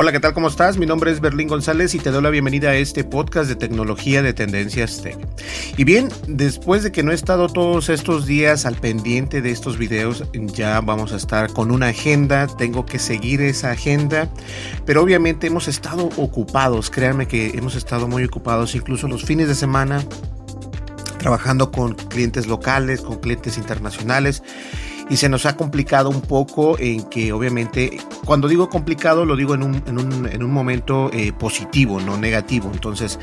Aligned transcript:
Hola, 0.00 0.12
¿qué 0.12 0.20
tal? 0.20 0.32
¿Cómo 0.32 0.46
estás? 0.46 0.78
Mi 0.78 0.86
nombre 0.86 1.10
es 1.10 1.20
Berlín 1.20 1.48
González 1.48 1.92
y 1.92 1.98
te 1.98 2.12
doy 2.12 2.22
la 2.22 2.30
bienvenida 2.30 2.70
a 2.70 2.76
este 2.76 3.02
podcast 3.02 3.48
de 3.48 3.56
tecnología 3.56 4.22
de 4.22 4.32
Tendencias 4.32 5.02
Tech. 5.02 5.18
Y 5.76 5.82
bien, 5.82 6.08
después 6.28 6.84
de 6.84 6.92
que 6.92 7.02
no 7.02 7.10
he 7.10 7.16
estado 7.16 7.48
todos 7.48 7.88
estos 7.88 8.24
días 8.24 8.64
al 8.64 8.76
pendiente 8.76 9.42
de 9.42 9.50
estos 9.50 9.76
videos, 9.76 10.22
ya 10.32 10.80
vamos 10.82 11.12
a 11.12 11.16
estar 11.16 11.52
con 11.52 11.72
una 11.72 11.88
agenda, 11.88 12.46
tengo 12.46 12.86
que 12.86 13.00
seguir 13.00 13.40
esa 13.40 13.72
agenda, 13.72 14.28
pero 14.86 15.02
obviamente 15.02 15.48
hemos 15.48 15.66
estado 15.66 16.10
ocupados, 16.16 16.90
créanme 16.90 17.26
que 17.26 17.48
hemos 17.58 17.74
estado 17.74 18.06
muy 18.06 18.22
ocupados, 18.22 18.76
incluso 18.76 19.08
los 19.08 19.24
fines 19.24 19.48
de 19.48 19.56
semana, 19.56 20.04
trabajando 21.18 21.72
con 21.72 21.94
clientes 21.94 22.46
locales, 22.46 23.00
con 23.00 23.18
clientes 23.18 23.58
internacionales 23.58 24.44
y 25.10 25.16
se 25.16 25.28
nos 25.28 25.46
ha 25.46 25.56
complicado 25.56 26.10
un 26.10 26.20
poco 26.20 26.78
en 26.78 27.02
que 27.08 27.32
obviamente 27.32 27.98
cuando 28.28 28.46
digo 28.46 28.68
complicado 28.68 29.24
lo 29.24 29.36
digo 29.36 29.54
en 29.54 29.62
un, 29.62 29.82
en 29.86 29.98
un, 29.98 30.28
en 30.30 30.42
un 30.42 30.52
momento 30.52 31.10
eh, 31.14 31.32
positivo, 31.32 31.98
no 31.98 32.18
negativo. 32.18 32.70
Entonces 32.70 33.18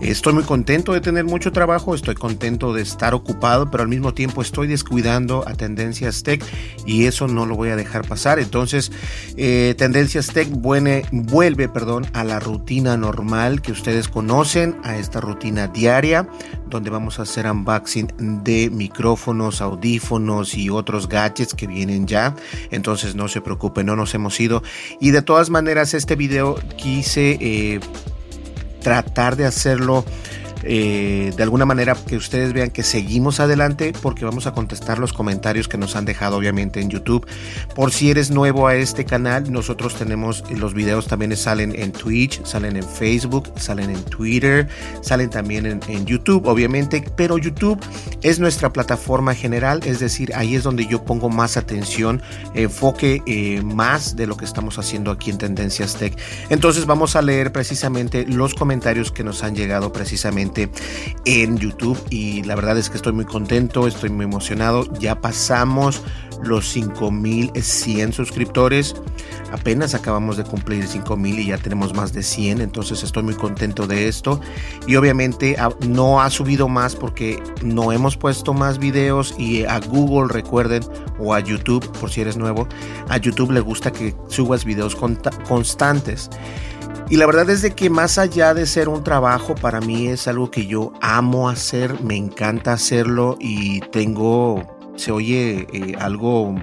estoy 0.00 0.32
muy 0.32 0.42
contento 0.42 0.94
de 0.94 1.00
tener 1.00 1.24
mucho 1.24 1.52
trabajo, 1.52 1.94
estoy 1.94 2.16
contento 2.16 2.72
de 2.72 2.82
estar 2.82 3.14
ocupado, 3.14 3.70
pero 3.70 3.84
al 3.84 3.88
mismo 3.88 4.14
tiempo 4.14 4.42
estoy 4.42 4.66
descuidando 4.66 5.44
a 5.46 5.54
Tendencias 5.54 6.24
Tech 6.24 6.44
y 6.84 7.04
eso 7.04 7.28
no 7.28 7.46
lo 7.46 7.54
voy 7.54 7.68
a 7.68 7.76
dejar 7.76 8.04
pasar. 8.08 8.40
Entonces 8.40 8.90
eh, 9.36 9.76
Tendencias 9.78 10.26
Tech 10.26 10.48
vuelve, 10.50 11.68
perdón, 11.68 12.08
a 12.12 12.24
la 12.24 12.40
rutina 12.40 12.96
normal 12.96 13.62
que 13.62 13.70
ustedes 13.70 14.08
conocen, 14.08 14.76
a 14.82 14.96
esta 14.96 15.20
rutina 15.20 15.68
diaria 15.68 16.28
donde 16.68 16.90
vamos 16.90 17.18
a 17.18 17.22
hacer 17.22 17.50
unboxing 17.50 18.42
de 18.44 18.70
micrófonos, 18.70 19.60
audífonos 19.60 20.54
y 20.54 20.68
otros 20.68 21.08
gadgets 21.08 21.54
que 21.54 21.66
vienen 21.66 22.06
ya. 22.06 22.34
Entonces 22.70 23.14
no 23.14 23.28
se 23.28 23.40
preocupen, 23.40 23.86
no 23.86 23.96
nos 23.96 24.14
hemos 24.14 24.38
ido. 24.40 24.47
Y 25.00 25.10
de 25.10 25.22
todas 25.22 25.50
maneras 25.50 25.94
este 25.94 26.16
video 26.16 26.56
quise 26.76 27.38
eh, 27.40 27.80
tratar 28.82 29.36
de 29.36 29.46
hacerlo 29.46 30.04
eh, 30.70 31.32
de 31.34 31.42
alguna 31.42 31.64
manera 31.64 31.94
que 31.94 32.14
ustedes 32.14 32.52
vean 32.52 32.68
que 32.68 32.82
seguimos 32.82 33.40
adelante 33.40 33.94
porque 34.02 34.26
vamos 34.26 34.46
a 34.46 34.52
contestar 34.52 34.98
los 34.98 35.14
comentarios 35.14 35.66
que 35.66 35.78
nos 35.78 35.96
han 35.96 36.04
dejado 36.04 36.36
obviamente 36.36 36.82
en 36.82 36.90
YouTube. 36.90 37.26
Por 37.74 37.90
si 37.90 38.10
eres 38.10 38.30
nuevo 38.30 38.66
a 38.66 38.74
este 38.74 39.06
canal, 39.06 39.50
nosotros 39.50 39.94
tenemos 39.94 40.44
los 40.50 40.74
videos 40.74 41.06
también 41.06 41.34
salen 41.38 41.74
en 41.74 41.92
Twitch, 41.92 42.44
salen 42.44 42.76
en 42.76 42.84
Facebook, 42.84 43.50
salen 43.56 43.88
en 43.88 44.02
Twitter, 44.04 44.68
salen 45.00 45.30
también 45.30 45.64
en, 45.64 46.04
YouTube 46.04 46.46
obviamente, 46.46 47.02
pero 47.16 47.38
YouTube 47.38 47.80
es 48.20 48.38
nuestra 48.38 48.70
plataforma 48.70 49.34
general, 49.34 49.80
es 49.86 50.00
decir, 50.00 50.34
ahí 50.34 50.54
es 50.54 50.64
donde 50.64 50.86
yo 50.86 51.02
pongo 51.02 51.30
más 51.30 51.56
atención, 51.56 52.20
enfoque 52.52 53.22
eh, 53.24 53.62
más 53.62 54.16
de 54.16 54.26
lo 54.26 54.36
que 54.36 54.44
estamos 54.44 54.78
haciendo 54.78 55.10
aquí 55.10 55.30
en 55.30 55.38
Tendencias 55.38 55.96
Tech. 55.96 56.14
Entonces 56.50 56.84
vamos 56.84 57.16
a 57.16 57.22
leer 57.22 57.52
precisamente 57.52 58.26
los 58.26 58.54
comentarios 58.54 59.10
que 59.10 59.24
nos 59.24 59.42
han 59.42 59.54
llegado 59.54 59.92
precisamente 59.94 60.57
en 61.24 61.58
YouTube 61.58 61.98
y 62.10 62.42
la 62.42 62.54
verdad 62.54 62.78
es 62.78 62.90
que 62.90 62.96
estoy 62.96 63.12
muy 63.12 63.24
contento, 63.24 63.86
estoy 63.86 64.10
muy 64.10 64.24
emocionado. 64.24 64.92
Ya 64.98 65.20
pasamos 65.20 66.02
los 66.42 66.68
5100 66.68 68.12
suscriptores. 68.12 68.94
Apenas 69.52 69.94
acabamos 69.94 70.36
de 70.36 70.44
cumplir 70.44 70.86
5000 70.86 71.38
y 71.38 71.46
ya 71.46 71.58
tenemos 71.58 71.94
más 71.94 72.12
de 72.12 72.22
100, 72.22 72.60
entonces 72.60 73.02
estoy 73.02 73.22
muy 73.22 73.34
contento 73.34 73.86
de 73.86 74.08
esto. 74.08 74.40
Y 74.86 74.96
obviamente 74.96 75.56
ah, 75.58 75.70
no 75.86 76.20
ha 76.20 76.30
subido 76.30 76.68
más 76.68 76.94
porque 76.94 77.42
no 77.62 77.92
hemos 77.92 78.16
puesto 78.16 78.52
más 78.52 78.78
videos 78.78 79.34
y 79.38 79.64
a 79.64 79.80
Google 79.80 80.32
recuerden 80.32 80.82
o 81.18 81.34
a 81.34 81.40
YouTube 81.40 81.90
por 81.98 82.10
si 82.10 82.20
eres 82.20 82.36
nuevo, 82.36 82.68
a 83.08 83.16
YouTube 83.16 83.52
le 83.52 83.60
gusta 83.60 83.92
que 83.92 84.14
subas 84.28 84.64
videos 84.64 84.96
constantes. 84.96 86.30
Y 87.10 87.16
la 87.16 87.26
verdad 87.26 87.48
es 87.48 87.62
de 87.62 87.74
que 87.74 87.88
más 87.88 88.18
allá 88.18 88.52
de 88.52 88.66
ser 88.66 88.88
un 88.88 89.02
trabajo, 89.02 89.54
para 89.54 89.80
mí 89.80 90.08
es 90.08 90.28
algo 90.28 90.50
que 90.50 90.66
yo 90.66 90.92
amo 91.00 91.48
hacer, 91.48 92.02
me 92.02 92.16
encanta 92.16 92.74
hacerlo 92.74 93.36
y 93.40 93.80
tengo, 93.80 94.76
se 94.96 95.10
oye 95.10 95.66
eh, 95.72 95.94
algo, 95.98 96.54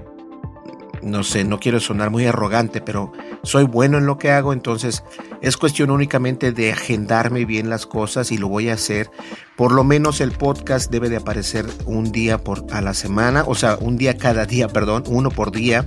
no 1.02 1.24
sé, 1.24 1.44
no 1.46 1.60
quiero 1.60 1.80
sonar 1.80 2.12
muy 2.12 2.28
arrogante, 2.28 2.80
pero 2.80 3.12
soy 3.42 3.64
bueno 3.64 3.98
en 3.98 4.06
lo 4.06 4.20
que 4.20 4.32
hago, 4.32 4.54
entonces 4.54 5.04
es 5.42 5.58
cuestión 5.58 5.90
únicamente 5.90 6.52
de 6.52 6.72
agendarme 6.72 7.46
bien 7.46 7.72
las 7.72 7.88
cosas 7.88 8.32
y 8.32 8.38
lo 8.38 8.48
voy 8.48 8.70
a 8.70 8.76
hacer. 8.76 9.10
Por 9.56 9.72
lo 9.72 9.86
menos 9.86 10.20
el 10.20 10.32
podcast 10.32 10.92
debe 10.92 11.10
de 11.10 11.16
aparecer 11.16 11.66
un 11.86 12.12
día 12.12 12.38
por 12.38 12.66
a 12.72 12.82
la 12.82 12.94
semana, 12.94 13.46
o 13.48 13.56
sea, 13.56 13.78
un 13.80 13.98
día 13.98 14.18
cada 14.18 14.46
día, 14.46 14.68
perdón, 14.68 15.04
uno 15.08 15.30
por 15.30 15.52
día. 15.52 15.86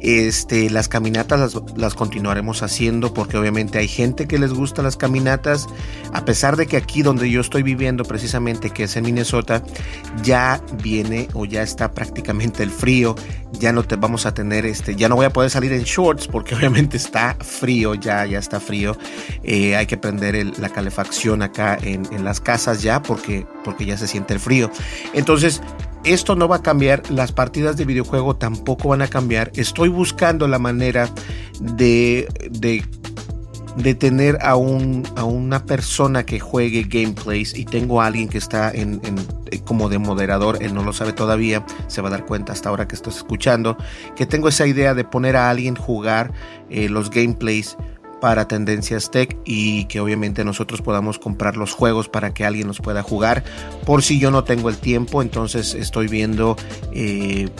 Este, 0.00 0.68
las 0.68 0.88
caminatas 0.88 1.56
las, 1.76 1.94
continuaremos 1.94 2.62
haciendo 2.62 3.14
porque 3.14 3.38
obviamente 3.38 3.78
hay 3.78 3.88
gente 3.88 4.26
que 4.26 4.38
les 4.38 4.52
gusta 4.52 4.82
las 4.82 4.98
caminatas, 4.98 5.66
a 6.12 6.26
pesar 6.26 6.56
de 6.56 6.66
que 6.66 6.76
aquí 6.76 7.00
donde 7.00 7.30
yo 7.30 7.40
estoy 7.40 7.62
viviendo 7.62 8.04
precisamente, 8.04 8.68
que 8.68 8.82
es 8.82 8.96
en 8.96 9.04
Minnesota, 9.04 9.62
ya 10.22 10.60
viene 10.82 11.28
o 11.32 11.46
ya 11.46 11.62
está 11.62 11.92
prácticamente 11.92 12.62
el 12.62 12.70
frío, 12.70 13.14
ya 13.52 13.72
no 13.72 13.82
te 13.82 13.96
vamos 13.96 14.26
a 14.26 14.34
tener, 14.34 14.66
este, 14.66 14.94
ya 14.94 15.08
no 15.08 15.16
voy 15.16 15.24
a 15.24 15.30
poder 15.30 15.48
salir 15.48 15.72
en 15.72 15.84
shorts 15.84 16.28
porque 16.28 16.54
obviamente 16.56 16.98
está 16.98 17.38
frío, 17.40 17.94
ya, 17.94 18.26
ya 18.26 18.38
está 18.38 18.60
frío, 18.60 18.98
eh, 19.42 19.74
hay 19.74 19.86
que 19.86 19.96
prender 19.96 20.58
la 20.58 20.68
calefacción 20.68 21.40
acá 21.40 21.78
en, 21.80 22.02
en 22.12 22.24
las 22.24 22.42
casas 22.42 22.82
ya 22.82 22.93
porque, 23.02 23.46
porque 23.64 23.86
ya 23.86 23.96
se 23.96 24.06
siente 24.06 24.34
el 24.34 24.40
frío. 24.40 24.70
Entonces, 25.12 25.62
esto 26.04 26.36
no 26.36 26.48
va 26.48 26.56
a 26.56 26.62
cambiar, 26.62 27.10
las 27.10 27.32
partidas 27.32 27.76
de 27.76 27.84
videojuego 27.84 28.36
tampoco 28.36 28.90
van 28.90 29.02
a 29.02 29.08
cambiar. 29.08 29.50
Estoy 29.54 29.88
buscando 29.88 30.46
la 30.46 30.58
manera 30.58 31.08
de, 31.60 32.28
de, 32.50 33.94
tener 33.94 34.38
a, 34.42 34.56
un, 34.56 35.06
a 35.16 35.24
una 35.24 35.64
persona 35.64 36.26
que 36.26 36.40
juegue 36.40 36.84
gameplays 36.84 37.56
y 37.56 37.64
tengo 37.64 38.02
a 38.02 38.06
alguien 38.06 38.28
que 38.28 38.38
está 38.38 38.70
en, 38.70 39.00
eh, 39.50 39.60
como 39.64 39.88
de 39.88 39.98
moderador, 39.98 40.58
él 40.60 40.74
no 40.74 40.82
lo 40.82 40.92
sabe 40.92 41.12
todavía, 41.12 41.64
se 41.86 42.02
va 42.02 42.08
a 42.08 42.10
dar 42.10 42.26
cuenta 42.26 42.52
hasta 42.52 42.68
ahora 42.68 42.86
que 42.86 42.94
estás 42.94 43.16
escuchando, 43.16 43.78
que 44.14 44.26
tengo 44.26 44.48
esa 44.48 44.66
idea 44.66 44.94
de 44.94 45.04
poner 45.04 45.36
a 45.36 45.48
alguien 45.48 45.74
jugar 45.74 46.32
eh, 46.68 46.88
los 46.88 47.08
gameplays 47.08 47.76
para 48.24 48.48
Tendencias 48.48 49.10
Tech 49.10 49.36
y 49.44 49.84
que 49.84 50.00
obviamente 50.00 50.46
nosotros 50.46 50.80
podamos 50.80 51.18
comprar 51.18 51.58
los 51.58 51.74
juegos 51.74 52.08
para 52.08 52.32
que 52.32 52.46
alguien 52.46 52.66
los 52.66 52.80
pueda 52.80 53.02
jugar. 53.02 53.44
Por 53.84 54.02
si 54.02 54.18
yo 54.18 54.30
no 54.30 54.44
tengo 54.44 54.70
el 54.70 54.78
tiempo, 54.78 55.20
entonces 55.20 55.74
estoy 55.74 56.08
viendo 56.08 56.56
eh, 56.94 57.50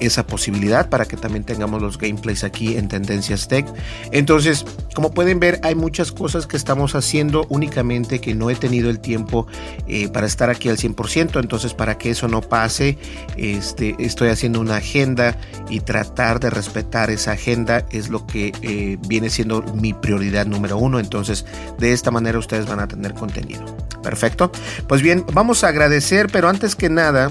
esa 0.00 0.26
posibilidad 0.26 0.88
para 0.88 1.04
que 1.04 1.16
también 1.16 1.44
tengamos 1.44 1.80
los 1.82 1.98
gameplays 1.98 2.44
aquí 2.44 2.76
en 2.76 2.88
Tendencias 2.88 3.48
Tech. 3.48 3.66
Entonces, 4.10 4.64
como 4.94 5.12
pueden 5.12 5.40
ver, 5.40 5.60
hay 5.62 5.74
muchas 5.74 6.12
cosas 6.12 6.46
que 6.46 6.56
estamos 6.56 6.94
haciendo 6.94 7.46
únicamente 7.48 8.20
que 8.20 8.34
no 8.34 8.50
he 8.50 8.54
tenido 8.54 8.90
el 8.90 9.00
tiempo 9.00 9.46
eh, 9.86 10.08
para 10.08 10.26
estar 10.26 10.50
aquí 10.50 10.68
al 10.68 10.76
100%. 10.76 11.40
Entonces, 11.40 11.74
para 11.74 11.98
que 11.98 12.10
eso 12.10 12.28
no 12.28 12.40
pase, 12.40 12.98
este, 13.36 13.94
estoy 13.98 14.28
haciendo 14.28 14.60
una 14.60 14.76
agenda 14.76 15.36
y 15.68 15.80
tratar 15.80 16.40
de 16.40 16.50
respetar 16.50 17.10
esa 17.10 17.32
agenda 17.32 17.84
es 17.90 18.08
lo 18.08 18.26
que 18.26 18.52
eh, 18.62 18.98
viene 19.06 19.30
siendo 19.30 19.62
mi 19.74 19.92
prioridad 19.92 20.46
número 20.46 20.78
uno. 20.78 20.98
Entonces, 20.98 21.44
de 21.78 21.92
esta 21.92 22.10
manera 22.10 22.38
ustedes 22.38 22.66
van 22.66 22.80
a 22.80 22.88
tener 22.88 23.14
contenido. 23.14 23.64
Perfecto. 24.02 24.50
Pues 24.88 25.02
bien, 25.02 25.24
vamos 25.32 25.64
a 25.64 25.68
agradecer, 25.68 26.28
pero 26.32 26.48
antes 26.48 26.74
que 26.74 26.88
nada, 26.88 27.30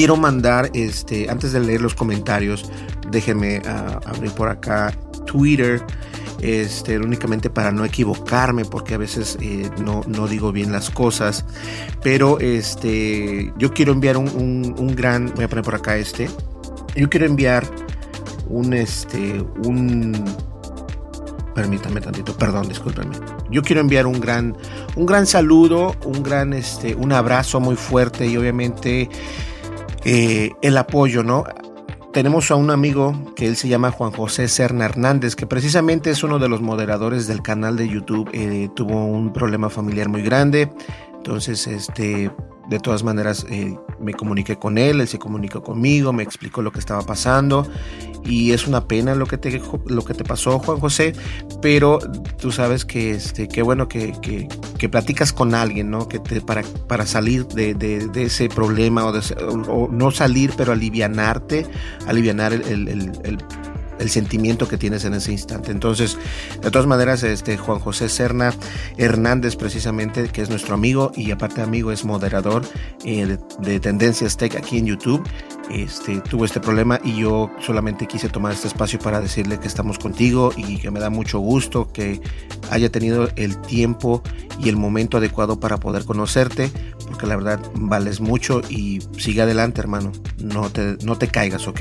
quiero 0.00 0.16
mandar, 0.16 0.70
este, 0.72 1.28
antes 1.28 1.52
de 1.52 1.60
leer 1.60 1.82
los 1.82 1.94
comentarios, 1.94 2.64
déjenme 3.10 3.60
ah, 3.66 4.00
abrir 4.06 4.30
por 4.30 4.48
acá 4.48 4.94
Twitter. 5.26 5.82
este, 6.40 6.98
únicamente 6.98 7.50
para 7.50 7.70
no 7.70 7.84
equivocarme, 7.84 8.64
porque 8.64 8.94
a 8.94 8.96
veces 8.96 9.36
eh, 9.42 9.68
no, 9.84 10.00
no, 10.06 10.26
digo 10.26 10.52
bien 10.52 10.72
las 10.72 10.88
cosas. 10.88 11.44
Pero 12.02 12.40
este, 12.40 13.52
yo 13.58 13.74
quiero 13.74 13.92
enviar 13.92 14.16
un, 14.16 14.74
un, 14.78 14.96
gran, 14.96 15.34
voy 15.34 15.44
a 15.44 15.48
poner 15.48 15.66
por 15.66 15.74
acá 15.74 15.98
este, 15.98 16.30
yo 16.96 17.10
quiero 17.10 17.26
enviar 17.26 17.66
un, 18.48 18.72
este, 18.72 19.44
un, 19.66 20.14
permítame 21.54 22.00
tantito, 22.00 22.34
perdón, 22.38 22.68
discúlpenme. 22.68 23.16
Yo 23.50 23.60
quiero 23.60 23.82
enviar 23.82 24.06
un 24.06 24.18
gran, 24.18 24.56
un 24.96 25.04
gran 25.04 25.26
saludo, 25.26 25.94
un 26.06 26.22
gran, 26.22 26.54
este, 26.54 26.94
un 26.94 27.12
abrazo 27.12 27.60
muy 27.60 27.76
fuerte 27.76 28.26
y 28.26 28.38
obviamente 28.38 29.10
eh, 30.04 30.52
el 30.62 30.76
apoyo, 30.76 31.22
¿no? 31.22 31.44
Tenemos 32.12 32.50
a 32.50 32.56
un 32.56 32.70
amigo 32.70 33.32
que 33.36 33.46
él 33.46 33.56
se 33.56 33.68
llama 33.68 33.92
Juan 33.92 34.10
José 34.10 34.48
Serna 34.48 34.84
Hernández, 34.84 35.36
que 35.36 35.46
precisamente 35.46 36.10
es 36.10 36.24
uno 36.24 36.40
de 36.40 36.48
los 36.48 36.60
moderadores 36.60 37.28
del 37.28 37.40
canal 37.40 37.76
de 37.76 37.88
YouTube. 37.88 38.28
Eh, 38.32 38.68
tuvo 38.74 39.04
un 39.04 39.32
problema 39.32 39.70
familiar 39.70 40.08
muy 40.08 40.22
grande, 40.22 40.72
entonces 41.14 41.68
este 41.68 42.30
de 42.70 42.78
todas 42.78 43.02
maneras 43.02 43.44
eh, 43.50 43.76
me 43.98 44.14
comuniqué 44.14 44.56
con 44.56 44.78
él, 44.78 45.00
él 45.00 45.08
se 45.08 45.18
comunicó 45.18 45.62
conmigo, 45.62 46.12
me 46.12 46.22
explicó 46.22 46.62
lo 46.62 46.70
que 46.70 46.78
estaba 46.78 47.02
pasando 47.02 47.66
y 48.24 48.52
es 48.52 48.68
una 48.68 48.86
pena 48.86 49.16
lo 49.16 49.26
que 49.26 49.38
te, 49.38 49.60
lo 49.86 50.04
que 50.04 50.14
te 50.14 50.22
pasó 50.22 50.60
Juan 50.60 50.78
José, 50.78 51.14
pero 51.60 51.98
tú 52.38 52.52
sabes 52.52 52.84
que 52.84 53.10
este, 53.10 53.48
qué 53.48 53.62
bueno 53.62 53.88
que, 53.88 54.12
que, 54.22 54.88
platicas 54.88 55.32
con 55.32 55.54
alguien, 55.54 55.90
¿no? 55.90 56.08
Que 56.08 56.20
te, 56.20 56.40
para, 56.40 56.62
para 56.86 57.06
salir 57.06 57.46
de, 57.48 57.74
de, 57.74 58.22
ese 58.22 58.48
problema 58.48 59.04
o, 59.04 59.12
o, 59.68 59.88
no 59.88 60.10
salir, 60.10 60.52
pero 60.56 60.72
alivianarte, 60.72 61.66
alivianar 62.06 62.52
el 62.52 63.38
sentimiento 64.08 64.68
que 64.68 64.78
tienes 64.78 65.04
en 65.04 65.14
ese 65.14 65.32
instante. 65.32 65.70
Entonces, 65.72 66.16
de 66.62 66.70
todas 66.70 66.86
maneras, 66.86 67.22
este 67.22 67.56
Juan 67.56 67.78
José 67.78 68.08
Serna 68.08 68.54
Hernández, 68.96 69.56
precisamente, 69.56 70.28
que 70.28 70.42
es 70.42 70.50
nuestro 70.50 70.74
amigo 70.74 71.12
y 71.14 71.30
aparte 71.30 71.60
amigo, 71.60 71.92
es 71.92 72.04
moderador 72.04 72.62
eh, 73.04 73.36
de, 73.58 73.80
Tendencias 73.80 74.36
Tech 74.36 74.56
aquí 74.56 74.78
en 74.78 74.86
YouTube. 74.86 75.22
Este, 75.70 76.20
tuvo 76.20 76.44
este 76.44 76.58
problema 76.58 77.00
y 77.04 77.16
yo 77.16 77.50
solamente 77.60 78.06
quise 78.06 78.28
tomar 78.28 78.52
este 78.52 78.66
espacio 78.66 78.98
para 78.98 79.20
decirle 79.20 79.60
que 79.60 79.68
estamos 79.68 79.98
contigo 79.98 80.52
y 80.56 80.78
que 80.78 80.90
me 80.90 80.98
da 80.98 81.10
mucho 81.10 81.38
gusto 81.38 81.92
que 81.92 82.20
haya 82.70 82.90
tenido 82.90 83.28
el 83.36 83.60
tiempo 83.60 84.22
y 84.58 84.68
el 84.68 84.76
momento 84.76 85.18
adecuado 85.18 85.60
para 85.60 85.78
poder 85.78 86.04
conocerte, 86.04 86.70
porque 87.06 87.26
la 87.26 87.36
verdad 87.36 87.60
vales 87.74 88.20
mucho 88.20 88.60
y 88.68 89.00
sigue 89.16 89.42
adelante, 89.42 89.80
hermano. 89.80 90.12
No 90.38 90.70
te, 90.70 90.96
no 91.04 91.16
te 91.16 91.28
caigas, 91.28 91.66
¿ok? 91.68 91.80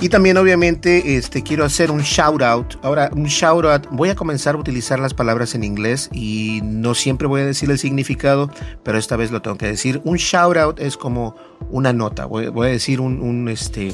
Y 0.00 0.08
también, 0.08 0.36
obviamente, 0.36 1.16
este, 1.16 1.42
quiero 1.42 1.64
hacer 1.64 1.90
un 1.90 2.00
shout 2.00 2.42
out. 2.42 2.74
Ahora, 2.82 3.10
un 3.14 3.26
shout 3.26 3.64
out, 3.64 3.86
voy 3.90 4.10
a 4.10 4.14
comenzar 4.14 4.54
a 4.54 4.58
utilizar 4.58 4.98
las 4.98 5.14
palabras 5.14 5.54
en 5.54 5.64
inglés 5.64 6.10
y 6.12 6.60
no 6.64 6.94
siempre 6.94 7.26
voy 7.26 7.42
a 7.42 7.46
decir 7.46 7.70
el 7.70 7.78
significado, 7.78 8.50
pero 8.82 8.98
esta 8.98 9.16
vez 9.16 9.30
lo 9.30 9.42
tengo 9.42 9.56
que 9.56 9.66
decir. 9.66 10.00
Un 10.04 10.16
shout 10.16 10.56
out 10.56 10.80
es 10.80 10.96
como 10.96 11.36
una 11.70 11.92
nota, 11.92 12.26
voy, 12.26 12.46
a 12.46 12.70
decir 12.70 13.00
un, 13.00 13.48
este, 13.48 13.92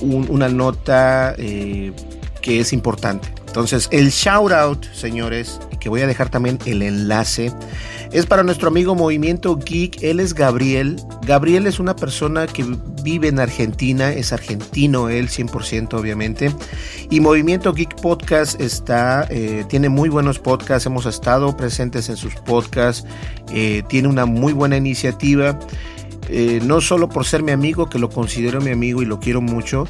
una 0.00 0.48
nota 0.48 1.34
eh, 1.38 1.92
que 2.42 2.60
es 2.60 2.72
importante. 2.72 3.28
Entonces, 3.46 3.88
el 3.92 4.10
shout 4.10 4.50
out, 4.50 4.84
señores, 4.92 5.60
que 5.78 5.88
voy 5.88 6.00
a 6.00 6.06
dejar 6.06 6.28
también 6.28 6.58
el 6.66 6.82
enlace, 6.82 7.52
es 8.10 8.26
para 8.26 8.42
nuestro 8.42 8.68
amigo 8.68 8.94
Movimiento 8.94 9.56
Geek. 9.56 10.02
Él 10.02 10.20
es 10.20 10.34
Gabriel. 10.34 10.96
Gabriel 11.26 11.66
es 11.66 11.80
una 11.80 11.96
persona 11.96 12.46
que 12.46 12.64
vive 13.02 13.28
en 13.28 13.38
Argentina, 13.38 14.12
es 14.12 14.32
argentino 14.32 15.08
él, 15.08 15.28
100% 15.28 15.94
obviamente. 15.94 16.54
Y 17.10 17.20
Movimiento 17.20 17.72
Geek 17.72 18.00
Podcast 18.00 18.60
está, 18.60 19.26
eh, 19.30 19.64
tiene 19.68 19.88
muy 19.88 20.08
buenos 20.08 20.38
podcasts, 20.38 20.86
hemos 20.86 21.06
estado 21.06 21.56
presentes 21.56 22.08
en 22.08 22.16
sus 22.16 22.34
podcasts, 22.36 23.06
eh, 23.52 23.82
tiene 23.88 24.08
una 24.08 24.26
muy 24.26 24.52
buena 24.52 24.76
iniciativa. 24.76 25.58
Eh, 26.28 26.60
no 26.64 26.80
solo 26.80 27.08
por 27.08 27.24
ser 27.24 27.42
mi 27.42 27.52
amigo, 27.52 27.88
que 27.88 27.98
lo 27.98 28.08
considero 28.08 28.60
mi 28.60 28.70
amigo 28.70 29.02
y 29.02 29.04
lo 29.04 29.20
quiero 29.20 29.40
mucho, 29.40 29.86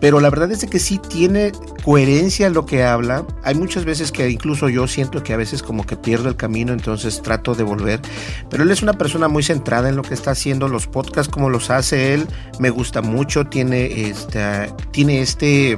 pero 0.00 0.18
la 0.20 0.30
verdad 0.30 0.50
es 0.50 0.64
que 0.64 0.78
sí 0.78 0.98
tiene 0.98 1.52
coherencia 1.84 2.46
en 2.46 2.54
lo 2.54 2.64
que 2.64 2.82
habla. 2.82 3.26
Hay 3.42 3.54
muchas 3.54 3.84
veces 3.84 4.10
que 4.10 4.28
incluso 4.30 4.68
yo 4.68 4.88
siento 4.88 5.22
que 5.22 5.34
a 5.34 5.36
veces 5.36 5.62
como 5.62 5.84
que 5.84 5.96
pierdo 5.96 6.28
el 6.28 6.36
camino, 6.36 6.72
entonces 6.72 7.20
trato 7.22 7.54
de 7.54 7.64
volver. 7.64 8.00
Pero 8.48 8.62
él 8.62 8.70
es 8.70 8.82
una 8.82 8.94
persona 8.94 9.28
muy 9.28 9.42
centrada 9.42 9.90
en 9.90 9.96
lo 9.96 10.02
que 10.02 10.14
está 10.14 10.30
haciendo, 10.30 10.68
los 10.68 10.86
podcasts 10.86 11.30
como 11.30 11.50
los 11.50 11.70
hace 11.70 12.14
él, 12.14 12.26
me 12.58 12.70
gusta 12.70 13.02
mucho, 13.02 13.44
tiene, 13.44 14.08
esta, 14.08 14.74
tiene 14.90 15.20
este 15.20 15.76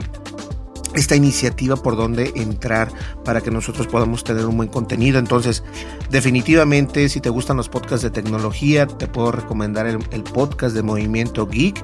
esta 0.95 1.17
iniciativa 1.17 1.77
por 1.77 1.97
donde 1.97 2.33
entrar 2.37 2.93
para 3.25 3.41
que 3.41 3.51
nosotros 3.51 3.87
podamos 3.87 4.25
tener 4.25 4.47
un 4.47 4.57
buen 4.57 4.69
contenido. 4.69 5.19
Entonces, 5.19 5.63
definitivamente, 6.11 7.09
si 7.09 7.21
te 7.21 7.31
gustan 7.31 7.57
los 7.57 7.69
podcasts 7.69 8.03
de 8.03 8.11
tecnología, 8.11 8.87
te 8.87 9.07
puedo 9.07 9.33
recomendar 9.33 9.87
el, 9.87 9.99
podcast 10.23 10.75
de 10.75 10.83
Movimiento 10.83 11.47
Geek. 11.47 11.83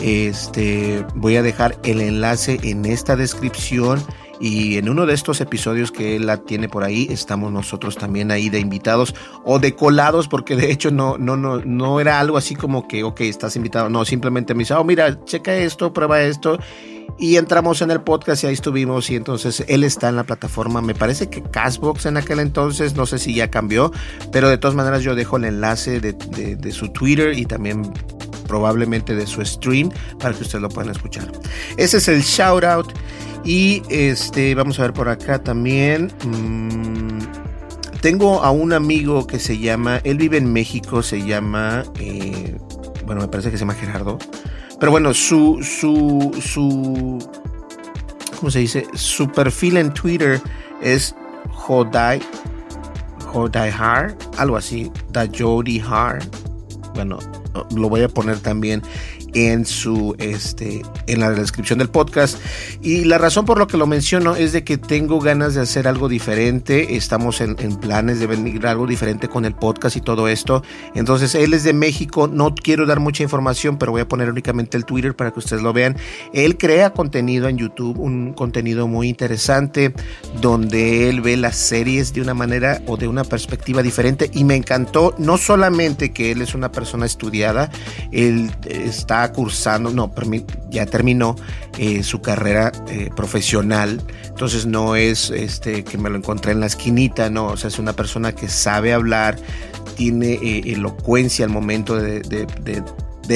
Este, 0.00 1.04
voy 1.14 1.36
a 1.36 1.42
dejar 1.42 1.78
el 1.84 2.00
enlace 2.00 2.58
en 2.62 2.84
esta 2.84 3.16
descripción. 3.16 4.02
Y 4.40 4.78
en 4.78 4.88
uno 4.88 5.06
de 5.06 5.14
estos 5.14 5.40
episodios 5.40 5.92
que 5.92 6.16
él 6.16 6.26
la 6.26 6.38
tiene 6.38 6.68
por 6.68 6.82
ahí, 6.82 7.06
estamos 7.10 7.52
nosotros 7.52 7.96
también 7.96 8.30
ahí 8.30 8.48
de 8.48 8.58
invitados 8.58 9.14
o 9.44 9.58
de 9.58 9.74
colados, 9.74 10.28
porque 10.28 10.56
de 10.56 10.70
hecho 10.70 10.90
no, 10.90 11.18
no, 11.18 11.36
no, 11.36 11.58
no 11.58 12.00
era 12.00 12.18
algo 12.18 12.38
así 12.38 12.54
como 12.54 12.88
que, 12.88 13.04
ok, 13.04 13.20
estás 13.22 13.56
invitado. 13.56 13.90
No, 13.90 14.04
simplemente 14.04 14.54
me 14.54 14.60
dice, 14.60 14.74
oh, 14.74 14.84
mira, 14.84 15.24
checa 15.24 15.54
esto, 15.54 15.92
prueba 15.92 16.22
esto 16.22 16.58
y 17.20 17.36
entramos 17.36 17.82
en 17.82 17.90
el 17.90 18.00
podcast 18.00 18.42
y 18.42 18.46
ahí 18.46 18.54
estuvimos 18.54 19.10
y 19.10 19.16
entonces 19.16 19.62
él 19.68 19.84
está 19.84 20.08
en 20.08 20.16
la 20.16 20.24
plataforma, 20.24 20.80
me 20.80 20.94
parece 20.94 21.28
que 21.28 21.42
Castbox 21.42 22.06
en 22.06 22.16
aquel 22.16 22.40
entonces, 22.40 22.94
no 22.94 23.06
sé 23.06 23.18
si 23.18 23.34
ya 23.34 23.50
cambió, 23.50 23.92
pero 24.32 24.48
de 24.48 24.56
todas 24.56 24.74
maneras 24.74 25.02
yo 25.02 25.14
dejo 25.14 25.36
el 25.36 25.44
enlace 25.44 26.00
de, 26.00 26.72
su 26.72 26.88
Twitter 26.88 27.36
y 27.38 27.44
también 27.44 27.92
probablemente 28.50 29.14
de 29.14 29.28
su 29.28 29.44
stream 29.44 29.90
para 30.18 30.34
que 30.34 30.42
ustedes 30.42 30.60
lo 30.60 30.68
puedan 30.68 30.90
escuchar. 30.90 31.30
Ese 31.76 31.98
es 31.98 32.08
el 32.08 32.20
shout 32.20 32.64
out 32.64 32.92
y 33.44 33.82
este 33.88 34.56
vamos 34.56 34.80
a 34.80 34.82
ver 34.82 34.92
por 34.92 35.08
acá 35.08 35.40
también. 35.40 36.12
Mm, 36.24 37.20
tengo 38.00 38.42
a 38.42 38.50
un 38.50 38.72
amigo 38.72 39.28
que 39.28 39.38
se 39.38 39.58
llama, 39.58 40.00
él 40.02 40.18
vive 40.18 40.36
en 40.36 40.52
México, 40.52 41.00
se 41.02 41.24
llama, 41.24 41.84
eh, 42.00 42.58
bueno, 43.06 43.20
me 43.20 43.28
parece 43.28 43.52
que 43.52 43.56
se 43.56 43.60
llama 43.60 43.74
Gerardo. 43.74 44.18
Pero 44.80 44.90
bueno, 44.90 45.14
su, 45.14 45.60
su, 45.62 46.32
su, 46.42 47.18
¿cómo 48.38 48.50
se 48.50 48.58
dice? 48.58 48.84
Su 48.94 49.30
perfil 49.30 49.76
en 49.76 49.94
Twitter 49.94 50.40
es 50.82 51.14
Jodai, 51.50 52.20
Jodai 53.26 53.70
Har, 53.70 54.16
algo 54.38 54.56
así, 54.56 54.90
Dajodi 55.12 55.80
Har. 55.86 56.18
Bueno, 56.94 57.18
lo 57.74 57.88
voy 57.88 58.02
a 58.02 58.08
poner 58.08 58.40
también 58.40 58.82
en 59.34 59.64
su 59.64 60.14
este 60.18 60.82
en 61.06 61.20
la 61.20 61.30
descripción 61.30 61.78
del 61.78 61.88
podcast. 61.88 62.38
Y 62.82 63.04
la 63.04 63.18
razón 63.18 63.44
por 63.44 63.58
lo 63.58 63.66
que 63.66 63.76
lo 63.76 63.86
menciono 63.86 64.36
es 64.36 64.52
de 64.52 64.64
que 64.64 64.78
tengo 64.78 65.20
ganas 65.20 65.54
de 65.54 65.60
hacer 65.60 65.88
algo 65.88 66.08
diferente. 66.08 66.96
Estamos 66.96 67.40
en, 67.40 67.56
planes 67.80 68.20
de 68.20 68.26
venir 68.26 68.66
algo 68.66 68.86
diferente 68.86 69.28
con 69.28 69.44
el 69.44 69.54
podcast 69.54 69.96
y 69.96 70.00
todo 70.00 70.28
esto. 70.28 70.62
Entonces 70.94 71.34
él 71.34 71.54
es 71.54 71.64
de 71.64 71.72
México. 71.72 72.28
No 72.28 72.54
quiero 72.54 72.86
dar 72.86 73.00
mucha 73.00 73.22
información 73.22 73.78
pero 73.78 73.92
voy 73.92 74.02
a 74.02 74.08
poner 74.08 74.28
únicamente 74.28 74.76
el 74.76 74.84
Twitter 74.84 75.14
para 75.14 75.30
que 75.30 75.38
ustedes 75.38 75.62
lo 75.62 75.72
vean. 75.72 75.96
Él 76.32 76.58
crea 76.58 76.90
contenido 76.92 77.48
en 77.48 77.58
YouTube 77.58 77.98
un 77.98 78.32
contenido 78.32 78.86
muy 78.86 79.08
interesante 79.08 79.92
donde 80.40 81.08
él 81.08 81.20
ve 81.20 81.36
las 81.36 81.56
series 81.56 82.12
de 82.12 82.20
una 82.20 82.34
manera 82.34 82.82
o 82.86 82.96
de 82.96 83.08
una 83.08 83.24
perspectiva 83.24 83.82
diferente. 83.82 84.30
Y 84.32 84.44
me 84.44 84.56
encantó 84.56 85.14
no 85.18 85.38
solamente 85.38 86.12
que 86.12 86.32
él 86.32 86.42
es 86.42 86.54
una 86.54 86.70
persona 86.72 87.06
estudiada 87.06 87.70
él 88.12 88.50
está 88.68 89.19
cursando, 89.28 89.90
no, 89.90 90.12
ya 90.70 90.86
terminó 90.86 91.36
eh, 91.78 92.02
su 92.02 92.20
carrera 92.20 92.72
eh, 92.88 93.10
profesional, 93.14 94.00
entonces 94.26 94.66
no 94.66 94.96
es 94.96 95.30
este 95.30 95.84
que 95.84 95.98
me 95.98 96.10
lo 96.10 96.16
encontré 96.16 96.52
en 96.52 96.60
la 96.60 96.66
esquinita, 96.66 97.30
no, 97.30 97.46
o 97.46 97.56
sea, 97.56 97.68
es 97.68 97.78
una 97.78 97.92
persona 97.92 98.34
que 98.34 98.48
sabe 98.48 98.92
hablar, 98.92 99.36
tiene 99.96 100.32
eh, 100.34 100.62
elocuencia 100.72 101.44
al 101.44 101.50
momento 101.50 101.96
de 101.96 102.20
de 102.20 102.82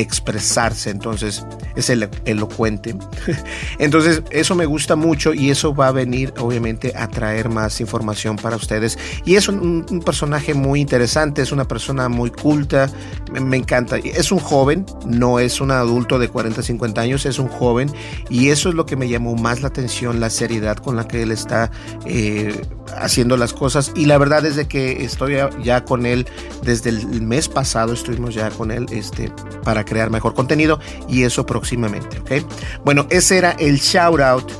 expresarse, 0.00 0.90
entonces 0.90 1.44
es 1.76 1.90
el, 1.90 2.08
elocuente. 2.24 2.94
Entonces 3.78 4.22
eso 4.30 4.54
me 4.54 4.66
gusta 4.66 4.96
mucho 4.96 5.34
y 5.34 5.50
eso 5.50 5.74
va 5.74 5.88
a 5.88 5.92
venir 5.92 6.32
obviamente 6.38 6.92
a 6.96 7.08
traer 7.08 7.48
más 7.48 7.80
información 7.80 8.36
para 8.36 8.56
ustedes. 8.56 8.98
Y 9.24 9.36
es 9.36 9.48
un, 9.48 9.84
personaje 10.04 10.54
muy 10.54 10.80
interesante, 10.80 11.42
es 11.42 11.52
una 11.52 11.66
persona 11.66 12.08
muy 12.08 12.30
culta, 12.30 12.90
me, 13.32 13.56
encanta. 13.56 13.96
Es 13.98 14.32
un 14.32 14.38
joven, 14.38 14.86
no 15.06 15.38
es 15.38 15.60
un 15.60 15.70
adulto 15.70 16.18
de 16.18 16.28
40, 16.28 16.62
50 16.62 17.00
años, 17.00 17.26
es 17.26 17.38
un 17.38 17.48
joven 17.48 17.90
y 18.28 18.50
eso 18.50 18.68
es 18.68 18.74
lo 18.74 18.86
que 18.86 18.96
me 18.96 19.08
llamó 19.08 19.34
más 19.34 19.62
la 19.62 19.68
atención, 19.68 20.20
la 20.20 20.30
seriedad 20.30 20.76
con 20.76 20.96
la 20.96 21.08
que 21.08 21.22
él 21.22 21.32
está 21.32 21.70
eh, 22.06 22.54
haciendo 22.96 23.36
las 23.36 23.52
cosas. 23.52 23.92
Y 23.94 24.06
la 24.06 24.18
verdad 24.18 24.44
es 24.44 24.56
de 24.56 24.66
que 24.66 25.04
estoy 25.04 25.36
ya 25.62 25.84
con 25.84 26.06
él 26.06 26.26
desde 26.62 26.90
el 26.90 27.22
mes 27.22 27.48
pasado, 27.48 27.92
estuvimos 27.92 28.34
ya 28.34 28.50
con 28.50 28.70
él 28.70 28.86
este, 28.90 29.32
para 29.62 29.83
crear 29.84 30.10
mejor 30.10 30.34
contenido 30.34 30.78
y 31.08 31.22
eso 31.22 31.46
próximamente, 31.46 32.18
¿ok? 32.18 32.46
Bueno, 32.84 33.06
ese 33.10 33.38
era 33.38 33.52
el 33.52 33.78
shout 33.78 34.20
out 34.20 34.50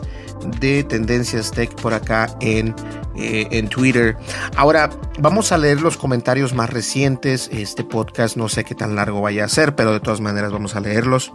de 0.61 0.85
Tendencias 0.85 1.51
Tech 1.51 1.75
por 1.77 1.95
acá 1.95 2.37
en, 2.41 2.75
eh, 3.17 3.49
en 3.51 3.69
Twitter. 3.69 4.17
Ahora 4.57 4.91
vamos 5.19 5.53
a 5.53 5.59
leer 5.59 5.81
los 5.81 5.97
comentarios 5.97 6.55
más 6.55 6.71
recientes. 6.71 7.49
Este 7.53 7.85
podcast 7.85 8.37
no 8.37 8.49
sé 8.49 8.65
qué 8.65 8.75
tan 8.75 8.95
largo 8.95 9.21
vaya 9.21 9.45
a 9.45 9.49
ser, 9.49 9.75
pero 9.75 9.93
de 9.93 10.01
todas 10.01 10.21
maneras 10.21 10.53
vamos 10.53 10.77
a 10.77 10.81
leerlos. 10.81 11.33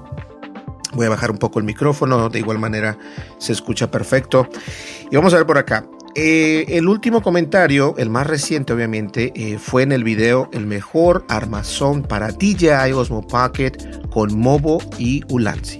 Voy 0.93 1.05
a 1.05 1.09
bajar 1.09 1.29
un 1.31 1.37
poco 1.37 1.59
el 1.59 1.65
micrófono, 1.65 2.29
de 2.29 2.39
igual 2.39 2.57
manera 2.57 2.97
se 3.37 3.53
escucha 3.53 3.91
perfecto. 3.91 4.47
Y 5.11 5.15
vamos 5.15 5.33
a 5.33 5.37
ver 5.37 5.45
por 5.45 5.57
acá. 5.57 5.85
Eh, 6.15 6.65
el 6.69 6.87
último 6.87 7.21
comentario, 7.21 7.93
el 7.97 8.09
más 8.09 8.27
reciente 8.27 8.73
obviamente, 8.73 9.31
eh, 9.35 9.57
fue 9.59 9.83
en 9.83 9.91
el 9.91 10.03
video 10.03 10.49
El 10.51 10.65
mejor 10.65 11.23
armazón 11.29 12.01
para 12.03 12.31
DJI 12.31 12.93
Osmo 12.93 13.25
Pocket 13.25 13.73
con 14.09 14.37
Mobo 14.37 14.81
y 14.97 15.23
Ulanzi. 15.29 15.79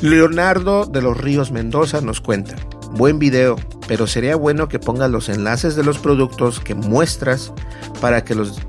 Leonardo 0.00 0.86
de 0.86 1.02
los 1.02 1.16
Ríos 1.16 1.52
Mendoza 1.52 2.00
nos 2.00 2.20
cuenta, 2.20 2.56
buen 2.92 3.18
video, 3.18 3.56
pero 3.86 4.06
sería 4.06 4.34
bueno 4.34 4.68
que 4.68 4.78
pongas 4.78 5.10
los 5.10 5.28
enlaces 5.28 5.76
de 5.76 5.84
los 5.84 5.98
productos 5.98 6.58
que 6.58 6.74
muestras 6.74 7.52
para 8.00 8.24
que 8.24 8.34
los 8.34 8.60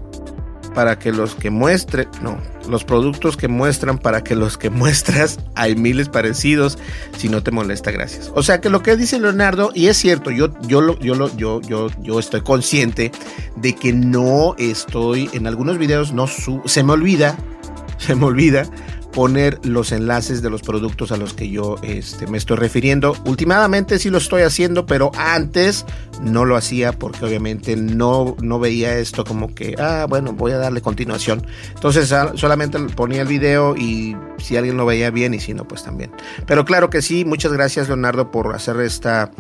para 0.74 0.98
que 0.98 1.12
los 1.12 1.36
que 1.36 1.50
muestre, 1.50 2.08
no, 2.22 2.38
los 2.70 2.84
productos 2.84 3.38
que 3.38 3.48
muestran 3.48 3.98
para 3.98 4.24
que 4.24 4.36
los 4.36 4.58
que 4.58 4.70
muestras 4.70 5.39
hay 5.56 5.75
miles 5.75 6.10
parecidos. 6.10 6.77
Si 7.18 7.30
no 7.30 7.44
te 7.44 7.51
molesta, 7.51 7.92
gracias. 7.92 8.32
O 8.36 8.44
sea 8.44 8.62
que 8.62 8.70
lo 8.70 8.84
que 8.84 8.96
dice 8.96 9.20
Leonardo, 9.20 9.72
y 9.74 9.88
es 9.88 9.98
cierto, 9.98 10.32
yo, 10.32 10.50
yo, 10.68 10.82
lo, 10.82 10.98
yo, 11.00 11.15
lo, 11.15 11.36
yo, 11.36 11.62
yo, 11.62 11.88
yo 12.01 12.20
estoy 12.20 12.42
consciente 12.42 13.12
de 13.56 13.75
que 13.75 13.94
no 13.94 14.56
estoy 14.58 15.30
en 15.34 15.48
algunos 15.48 15.77
videos, 15.77 16.13
no 16.13 16.27
se 16.27 16.84
me 16.84 16.94
olvida, 16.94 17.38
se 17.98 18.15
me 18.15 18.25
olvida 18.25 18.65
poner 19.13 19.60
los 19.63 19.91
enlaces 19.91 20.41
de 20.41 20.50
los 20.50 20.62
productos 20.62 21.12
a 21.12 21.17
los 21.17 21.34
que 21.34 21.50
yo 21.50 21.75
este, 21.84 22.27
me 22.27 22.38
estoy 22.38 22.58
refiriendo. 22.58 23.15
Últimamente 23.25 24.00
sí 24.00 24.10
lo 24.10 24.17
estoy 24.17 24.41
haciendo, 24.41 24.86
pero 24.86 25.12
antes 25.15 25.86
no 26.22 26.46
lo 26.46 26.55
hacía 26.55 26.91
porque 26.91 27.24
obviamente 27.24 27.75
no, 27.75 28.36
no 28.41 28.60
veía 28.60 28.98
esto 28.98 29.24
como 29.24 29.53
que, 29.53 29.75
ah, 29.79 30.08
bueno, 30.10 30.34
voy 30.34 30.51
a 30.51 30.58
darle 30.58 30.82
continuación. 30.82 31.46
Entonces 31.74 32.12
ah, 32.12 32.34
solamente 32.36 32.79
ponía 32.79 33.22
el 33.22 33.27
video 33.27 33.75
y 33.77 34.17
si 34.38 34.58
alguien 34.58 34.77
lo 34.77 34.86
veía 34.86 35.12
bien 35.12 35.34
y 35.34 35.39
si 35.39 35.53
no, 35.53 35.65
pues 35.65 35.84
también. 35.84 36.12
Pero 36.48 36.65
claro 36.65 36.89
que 36.89 37.01
sí, 37.01 37.24
muchas 37.24 37.53
gracias 37.53 37.88
Leonardo 37.88 38.32
por 38.32 38.53
hacer 38.55 38.79
esta, 38.82 39.32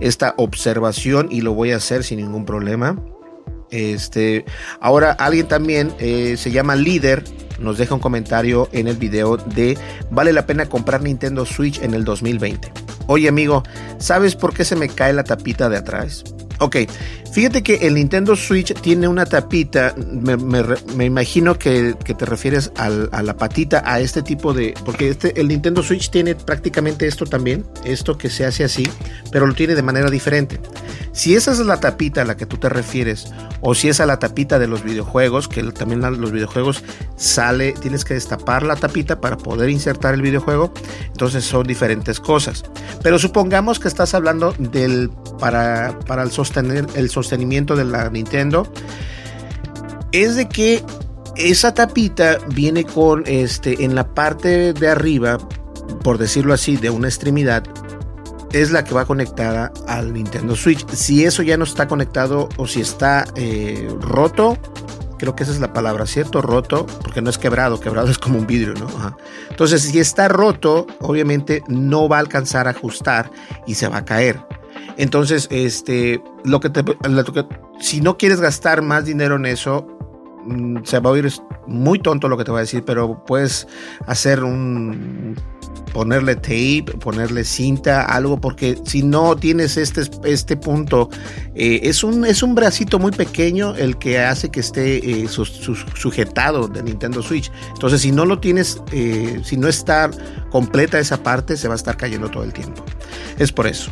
esta 0.00 0.34
observación 0.36 1.28
y 1.30 1.40
lo 1.42 1.54
voy 1.54 1.70
a 1.70 1.76
hacer 1.76 2.02
sin 2.04 2.18
ningún 2.18 2.44
problema. 2.44 2.96
Este, 3.72 4.44
ahora 4.80 5.12
alguien 5.12 5.48
también 5.48 5.92
eh, 5.98 6.36
se 6.36 6.52
llama 6.52 6.76
Líder, 6.76 7.24
nos 7.58 7.78
deja 7.78 7.94
un 7.94 8.00
comentario 8.00 8.68
en 8.72 8.86
el 8.86 8.96
video 8.96 9.38
de 9.38 9.78
vale 10.10 10.32
la 10.32 10.46
pena 10.46 10.66
comprar 10.66 11.02
Nintendo 11.02 11.46
Switch 11.46 11.80
en 11.82 11.94
el 11.94 12.04
2020. 12.04 12.70
Oye 13.06 13.28
amigo, 13.28 13.62
¿sabes 13.98 14.36
por 14.36 14.54
qué 14.54 14.64
se 14.64 14.76
me 14.76 14.88
cae 14.88 15.12
la 15.12 15.24
tapita 15.24 15.68
de 15.68 15.78
atrás? 15.78 16.22
Ok, 16.58 16.76
fíjate 17.32 17.62
que 17.62 17.74
el 17.86 17.94
Nintendo 17.94 18.36
Switch 18.36 18.72
tiene 18.80 19.08
una 19.08 19.26
tapita, 19.26 19.94
me, 19.96 21.04
imagino 21.04 21.58
que, 21.58 21.94
te 21.94 22.24
refieres 22.26 22.72
a 22.76 22.88
la 23.22 23.36
patita, 23.36 23.82
a 23.84 24.00
este 24.00 24.22
tipo 24.22 24.52
de... 24.52 24.74
Porque 24.84 25.08
este, 25.08 25.40
el 25.40 25.48
Nintendo 25.48 25.82
Switch 25.82 26.10
tiene 26.10 26.34
prácticamente 26.34 27.06
esto 27.06 27.26
también, 27.26 27.64
esto 27.84 28.16
que 28.16 28.30
se 28.30 28.44
hace 28.44 28.64
así, 28.64 28.88
pero 29.30 29.46
lo 29.46 29.54
tiene 29.54 29.74
de 29.74 29.82
manera 29.82 30.10
diferente. 30.10 30.60
Si 31.12 31.34
esa 31.34 31.52
es 31.52 31.58
la 31.58 31.78
tapita 31.78 32.22
a 32.22 32.24
la 32.24 32.36
que 32.36 32.46
tú 32.46 32.56
te 32.56 32.68
refieres, 32.68 33.32
o 33.60 33.74
si 33.74 33.88
es 33.88 34.00
a 34.00 34.06
la 34.06 34.18
tapita 34.18 34.58
de 34.58 34.66
los 34.66 34.82
videojuegos, 34.82 35.46
que 35.46 35.62
también 35.64 36.00
los 36.00 36.32
videojuegos 36.32 36.82
sale, 37.16 37.72
tienes 37.72 38.04
que 38.04 38.14
destapar 38.14 38.62
la 38.62 38.76
tapita 38.76 39.20
para 39.20 39.36
poder 39.36 39.68
insertar 39.68 40.14
el 40.14 40.22
videojuego, 40.22 40.72
entonces 41.08 41.44
son 41.44 41.66
diferentes 41.66 42.18
cosas. 42.18 42.64
Pero 43.02 43.18
supongamos 43.18 43.78
que 43.78 43.88
estás 43.88 44.14
hablando 44.14 44.54
del 44.58 45.10
para, 45.38 45.98
para 46.06 46.22
el, 46.22 46.30
el 46.94 47.10
sostenimiento 47.10 47.76
de 47.76 47.84
la 47.84 48.08
Nintendo, 48.10 48.66
es 50.12 50.36
de 50.36 50.48
que 50.48 50.84
esa 51.36 51.74
tapita 51.74 52.38
viene 52.48 52.84
con 52.84 53.24
este 53.26 53.84
en 53.84 53.94
la 53.94 54.14
parte 54.14 54.72
de 54.72 54.88
arriba, 54.88 55.38
por 56.02 56.18
decirlo 56.18 56.52
así, 56.52 56.76
de 56.76 56.90
una 56.90 57.08
extremidad, 57.08 57.64
es 58.52 58.70
la 58.70 58.84
que 58.84 58.94
va 58.94 59.06
conectada 59.06 59.72
al 59.88 60.12
Nintendo 60.12 60.54
Switch. 60.54 60.86
Si 60.90 61.24
eso 61.24 61.42
ya 61.42 61.56
no 61.56 61.64
está 61.64 61.88
conectado 61.88 62.48
o 62.56 62.66
si 62.66 62.80
está 62.82 63.24
eh, 63.34 63.88
roto, 64.00 64.58
creo 65.18 65.34
que 65.34 65.44
esa 65.44 65.52
es 65.52 65.60
la 65.60 65.72
palabra, 65.72 66.04
¿cierto? 66.06 66.42
Roto, 66.42 66.84
porque 67.02 67.22
no 67.22 67.30
es 67.30 67.38
quebrado, 67.38 67.80
quebrado 67.80 68.10
es 68.10 68.18
como 68.18 68.38
un 68.38 68.46
vidrio, 68.46 68.74
¿no? 68.74 68.88
Entonces, 69.48 69.82
si 69.82 69.98
está 70.00 70.28
roto, 70.28 70.86
obviamente 71.00 71.62
no 71.68 72.08
va 72.08 72.16
a 72.16 72.20
alcanzar 72.20 72.66
a 72.66 72.70
ajustar 72.70 73.30
y 73.66 73.74
se 73.74 73.88
va 73.88 73.98
a 73.98 74.04
caer. 74.04 74.40
Entonces, 74.96 75.48
este, 75.50 76.22
lo 76.44 76.60
que 76.60 76.70
te, 76.70 76.84
si 77.80 78.00
no 78.00 78.16
quieres 78.18 78.40
gastar 78.40 78.82
más 78.82 79.04
dinero 79.04 79.36
en 79.36 79.46
eso, 79.46 79.86
mm, 80.44 80.84
se 80.84 80.98
va 81.00 81.10
a 81.10 81.12
oír 81.12 81.32
muy 81.66 81.98
tonto 81.98 82.28
lo 82.28 82.36
que 82.36 82.44
te 82.44 82.50
voy 82.50 82.58
a 82.58 82.62
decir, 82.62 82.84
pero 82.84 83.24
puedes 83.24 83.66
hacer 84.06 84.44
un 84.44 85.36
ponerle 85.92 86.36
tape, 86.36 86.84
ponerle 86.98 87.44
cinta, 87.44 88.02
algo, 88.02 88.40
porque 88.40 88.78
si 88.84 89.02
no 89.02 89.36
tienes 89.36 89.76
este, 89.76 90.02
este 90.24 90.56
punto, 90.56 91.10
eh, 91.54 91.80
es, 91.84 92.02
un, 92.02 92.24
es 92.24 92.42
un 92.42 92.54
bracito 92.54 92.98
muy 92.98 93.12
pequeño 93.12 93.74
el 93.76 93.98
que 93.98 94.18
hace 94.18 94.50
que 94.50 94.60
esté 94.60 95.22
eh, 95.22 95.28
sujetado 95.28 96.68
de 96.68 96.82
Nintendo 96.82 97.22
Switch. 97.22 97.50
Entonces, 97.74 98.00
si 98.00 98.12
no 98.12 98.24
lo 98.24 98.38
tienes, 98.38 98.80
eh, 98.92 99.40
si 99.44 99.56
no 99.56 99.68
está 99.68 100.10
completa 100.50 100.98
esa 100.98 101.22
parte, 101.22 101.56
se 101.56 101.68
va 101.68 101.74
a 101.74 101.76
estar 101.76 101.96
cayendo 101.96 102.30
todo 102.30 102.44
el 102.44 102.52
tiempo. 102.52 102.84
Es 103.38 103.52
por 103.52 103.66
eso. 103.66 103.90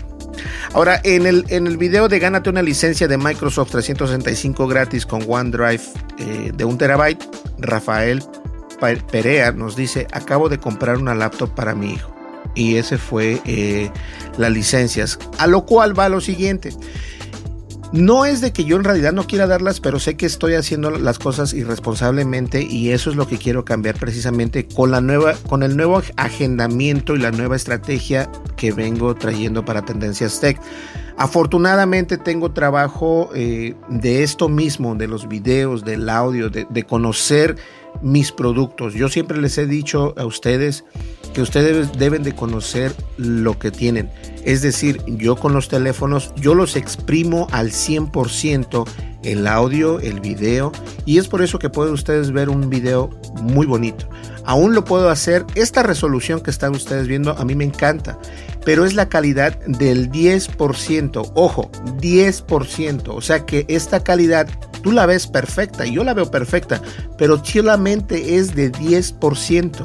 Ahora, 0.73 1.01
en 1.05 1.27
el, 1.27 1.45
en 1.49 1.67
el 1.67 1.77
video 1.77 2.09
de 2.09 2.19
Gánate 2.19 2.51
una 2.51 2.63
licencia 2.63 3.09
de 3.09 3.19
Microsoft 3.19 3.71
365 3.73 4.67
gratis 4.67 5.07
con 5.07 5.25
OneDrive 5.29 5.83
de 6.55 6.65
un 6.65 6.79
terabyte, 6.79 7.25
Rafael 7.59 8.23
Perea 9.11 9.53
nos 9.53 9.77
dice, 9.77 10.07
acabo 10.13 10.49
de 10.49 10.59
comprar 10.59 10.97
una 10.97 11.15
laptop 11.15 11.55
para 11.55 11.75
mi 11.75 11.93
hijo. 11.93 12.15
Y 12.55 12.77
ese 12.77 12.99
fue 12.99 13.41
eh, 13.45 13.91
las 14.39 14.51
licencias. 14.51 15.19
A 15.39 15.47
lo 15.47 15.67
cual 15.67 15.99
va 15.99 16.09
lo 16.09 16.21
siguiente. 16.21 16.71
No 17.93 18.25
es 18.25 18.41
de 18.41 18.53
que 18.53 18.65
yo 18.65 18.77
en 18.77 18.85
realidad 18.85 19.13
no 19.13 19.27
quiera 19.27 19.49
darlas, 19.49 19.81
pero 19.81 19.99
sé 19.99 20.17
que 20.17 20.25
estoy 20.25 20.55
haciendo 20.55 20.93
las 20.93 21.19
cosas 21.19 21.53
irresponsablemente 21.53 22.63
y 22.63 22.91
eso 22.91 23.11
es 23.11 23.17
lo 23.17 23.27
que 23.27 23.37
quiero 23.37 23.65
cambiar 23.65 23.97
precisamente 23.97 24.69
con 24.69 24.93
la 24.93 25.01
nueva, 25.01 25.35
con 25.49 25.65
el 25.65 25.77
nuevo 25.77 26.01
agendamiento 26.17 27.17
y 27.17 27.19
la 27.19 27.33
nueva 27.33 27.57
estrategia 27.57 28.31
que 28.57 28.71
vengo 28.71 29.17
trayendo 29.17 29.65
para 29.65 29.85
Tendencias 29.85 30.39
Tech. 30.39 30.61
Afortunadamente 31.17 32.17
tengo 32.17 32.53
trabajo 32.53 33.29
eh, 33.35 33.75
de 33.89 34.23
esto 34.23 34.49
mismo, 34.49 34.95
de 34.95 35.09
los 35.09 35.27
videos, 35.27 35.85
del 35.85 36.09
audio, 36.09 36.49
de, 36.49 36.69
de 36.71 36.85
conocer 36.85 37.57
mis 38.03 38.33
productos. 38.33 38.95
Yo 38.95 39.09
siempre 39.09 39.41
les 39.41 39.59
he 39.59 39.67
dicho 39.67 40.15
a 40.17 40.25
ustedes 40.25 40.85
que 41.35 41.43
ustedes 41.43 41.93
deben 41.99 42.23
de 42.23 42.35
conocer 42.35 42.93
lo 43.17 43.59
que 43.59 43.71
tienen. 43.71 44.11
Es 44.45 44.63
decir, 44.63 45.03
yo 45.07 45.37
con 45.37 45.53
los 45.53 45.69
teléfonos, 45.69 46.33
yo 46.37 46.55
los 46.55 46.77
exprimo 46.77 47.47
al 47.53 47.71
100% 47.71 48.87
el 49.23 49.47
audio, 49.47 50.01
el 50.01 50.21
video, 50.21 50.73
y 51.05 51.19
es 51.19 51.29
por 51.29 51.43
eso 51.43 51.59
que 51.59 51.69
pueden 51.69 51.93
ustedes 51.93 52.33
ver 52.33 52.49
un 52.49 52.71
video 52.71 53.11
muy 53.43 53.67
bonito. 53.67 54.09
Aún 54.45 54.75
lo 54.75 54.85
puedo 54.85 55.11
hacer, 55.11 55.45
esta 55.55 55.83
resolución 55.83 56.41
que 56.41 56.51
están 56.51 56.75
ustedes 56.75 57.07
viendo 57.07 57.33
a 57.33 57.45
mí 57.45 57.55
me 57.55 57.65
encanta, 57.65 58.19
pero 58.65 58.85
es 58.85 58.95
la 58.95 59.09
calidad 59.09 59.59
del 59.67 60.11
10%, 60.11 61.33
ojo, 61.35 61.71
10%, 62.01 63.09
o 63.09 63.21
sea 63.21 63.45
que 63.45 63.67
esta 63.69 64.03
calidad 64.03 64.49
tú 64.83 64.93
la 64.93 65.07
ves 65.07 65.27
perfecta, 65.27 65.85
yo 65.85 66.05
la 66.05 66.15
veo 66.15 66.31
perfecta, 66.31 66.83
pero 67.19 67.45
solamente 67.45 68.37
es 68.37 68.55
de 68.55 68.73
10%, 68.73 69.85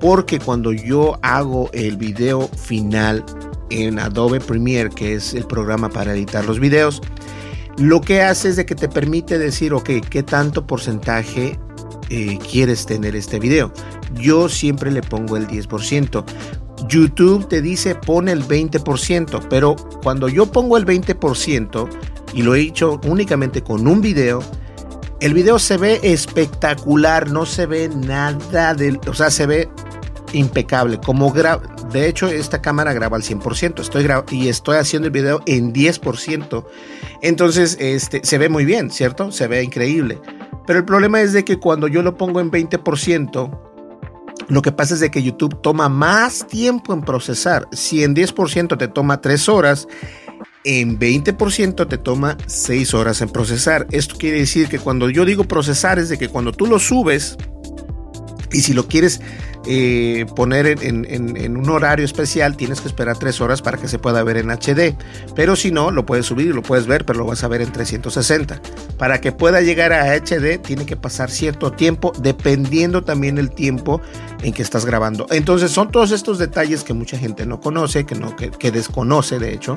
porque 0.00 0.38
cuando 0.38 0.72
yo 0.72 1.18
hago 1.22 1.70
el 1.72 1.96
video 1.96 2.48
final 2.48 3.24
en 3.70 3.98
Adobe 3.98 4.40
Premiere, 4.40 4.90
que 4.90 5.14
es 5.14 5.34
el 5.34 5.46
programa 5.46 5.88
para 5.88 6.14
editar 6.14 6.44
los 6.44 6.60
videos, 6.60 7.00
lo 7.78 8.00
que 8.00 8.22
hace 8.22 8.50
es 8.50 8.56
de 8.56 8.66
que 8.66 8.74
te 8.74 8.88
permite 8.88 9.38
decir, 9.38 9.72
ok, 9.74 9.90
¿qué 10.08 10.22
tanto 10.22 10.66
porcentaje 10.66 11.58
eh, 12.08 12.38
quieres 12.50 12.86
tener 12.86 13.16
este 13.16 13.40
video? 13.40 13.72
Yo 14.14 14.48
siempre 14.48 14.90
le 14.92 15.02
pongo 15.02 15.36
el 15.36 15.48
10%. 15.48 16.24
YouTube 16.88 17.48
te 17.48 17.62
dice 17.62 17.94
pone 17.94 18.32
el 18.32 18.44
20%, 18.44 19.46
pero 19.48 19.74
cuando 20.02 20.28
yo 20.28 20.46
pongo 20.46 20.76
el 20.76 20.86
20%, 20.86 21.88
y 22.34 22.42
lo 22.42 22.54
he 22.54 22.60
hecho 22.60 23.00
únicamente 23.06 23.62
con 23.62 23.86
un 23.86 24.00
video, 24.00 24.42
el 25.20 25.32
video 25.32 25.58
se 25.58 25.76
ve 25.76 26.00
espectacular, 26.02 27.30
no 27.30 27.46
se 27.46 27.66
ve 27.66 27.88
nada 27.88 28.74
de, 28.74 28.98
o 29.08 29.14
sea, 29.14 29.30
se 29.30 29.46
ve 29.46 29.68
impecable. 30.32 30.98
Como 30.98 31.32
de 31.32 32.08
hecho, 32.08 32.26
esta 32.26 32.60
cámara 32.60 32.92
graba 32.92 33.16
al 33.16 33.22
100%. 33.22 33.80
Estoy 33.80 34.06
y 34.30 34.48
estoy 34.48 34.76
haciendo 34.76 35.06
el 35.06 35.12
video 35.12 35.40
en 35.46 35.72
10%. 35.72 36.66
Entonces, 37.22 37.76
este, 37.80 38.20
se 38.24 38.38
ve 38.38 38.48
muy 38.48 38.64
bien, 38.64 38.90
¿cierto? 38.90 39.30
Se 39.32 39.46
ve 39.46 39.62
increíble. 39.62 40.20
Pero 40.66 40.78
el 40.78 40.84
problema 40.84 41.20
es 41.20 41.32
de 41.32 41.44
que 41.44 41.58
cuando 41.58 41.88
yo 41.88 42.02
lo 42.02 42.16
pongo 42.16 42.40
en 42.40 42.50
20%, 42.50 43.60
Lo 44.48 44.60
que 44.60 44.72
pasa 44.72 44.92
es 44.92 45.00
de 45.00 45.10
que 45.10 45.22
YouTube 45.22 45.62
toma 45.62 45.88
más 45.88 46.46
tiempo 46.46 46.92
en 46.92 47.00
procesar. 47.00 47.66
Si 47.72 48.04
en 48.04 48.14
10% 48.14 48.76
te 48.76 48.88
toma 48.88 49.22
3 49.22 49.48
horas, 49.48 49.88
en 50.64 50.98
20% 50.98 51.88
te 51.88 51.98
toma 51.98 52.36
6 52.46 52.94
horas 52.94 53.20
en 53.20 53.28
procesar. 53.28 53.86
Esto 53.90 54.16
quiere 54.16 54.38
decir 54.38 54.68
que 54.68 54.78
cuando 54.78 55.10
yo 55.10 55.24
digo 55.24 55.44
procesar 55.44 55.98
es 55.98 56.08
de 56.08 56.18
que 56.18 56.28
cuando 56.28 56.52
tú 56.52 56.66
lo 56.66 56.78
subes 56.78 57.36
y 58.52 58.62
si 58.62 58.72
lo 58.72 58.88
quieres 58.88 59.20
eh, 59.66 60.26
poner 60.36 60.66
en, 60.82 61.56
un 61.56 61.70
horario 61.70 62.04
especial, 62.04 62.56
tienes 62.56 62.80
que 62.80 62.88
esperar 62.88 63.18
3 63.18 63.40
horas 63.40 63.62
para 63.62 63.78
que 63.78 63.88
se 63.88 63.98
pueda 63.98 64.22
ver 64.22 64.36
en 64.36 64.50
HD. 64.50 64.96
Pero 65.34 65.56
si 65.56 65.70
no, 65.70 65.90
lo 65.90 66.06
puedes 66.06 66.26
subir 66.26 66.48
y 66.48 66.52
lo 66.52 66.62
puedes 66.62 66.86
ver, 66.86 67.04
pero 67.04 67.20
lo 67.20 67.26
vas 67.26 67.44
a 67.44 67.48
ver 67.48 67.62
en 67.62 67.72
360. 67.72 68.60
Para 68.98 69.20
que 69.20 69.32
pueda 69.32 69.60
llegar 69.60 69.92
a 69.92 70.14
HD, 70.14 70.58
tiene 70.58 70.86
que 70.86 70.96
pasar 70.96 71.30
cierto 71.30 71.72
tiempo, 71.72 72.12
dependiendo 72.18 73.04
también 73.04 73.38
el 73.38 73.50
tiempo 73.50 74.00
en 74.42 74.52
que 74.52 74.62
estás 74.62 74.84
grabando. 74.84 75.26
Entonces, 75.30 75.70
son 75.70 75.90
todos 75.90 76.10
estos 76.12 76.38
detalles 76.38 76.84
que 76.84 76.94
mucha 76.94 77.18
gente 77.18 77.46
no 77.46 77.60
conoce, 77.60 78.04
que, 78.04 78.14
no, 78.14 78.36
que 78.36 78.70
desconoce, 78.70 79.38
de 79.38 79.52
hecho. 79.52 79.76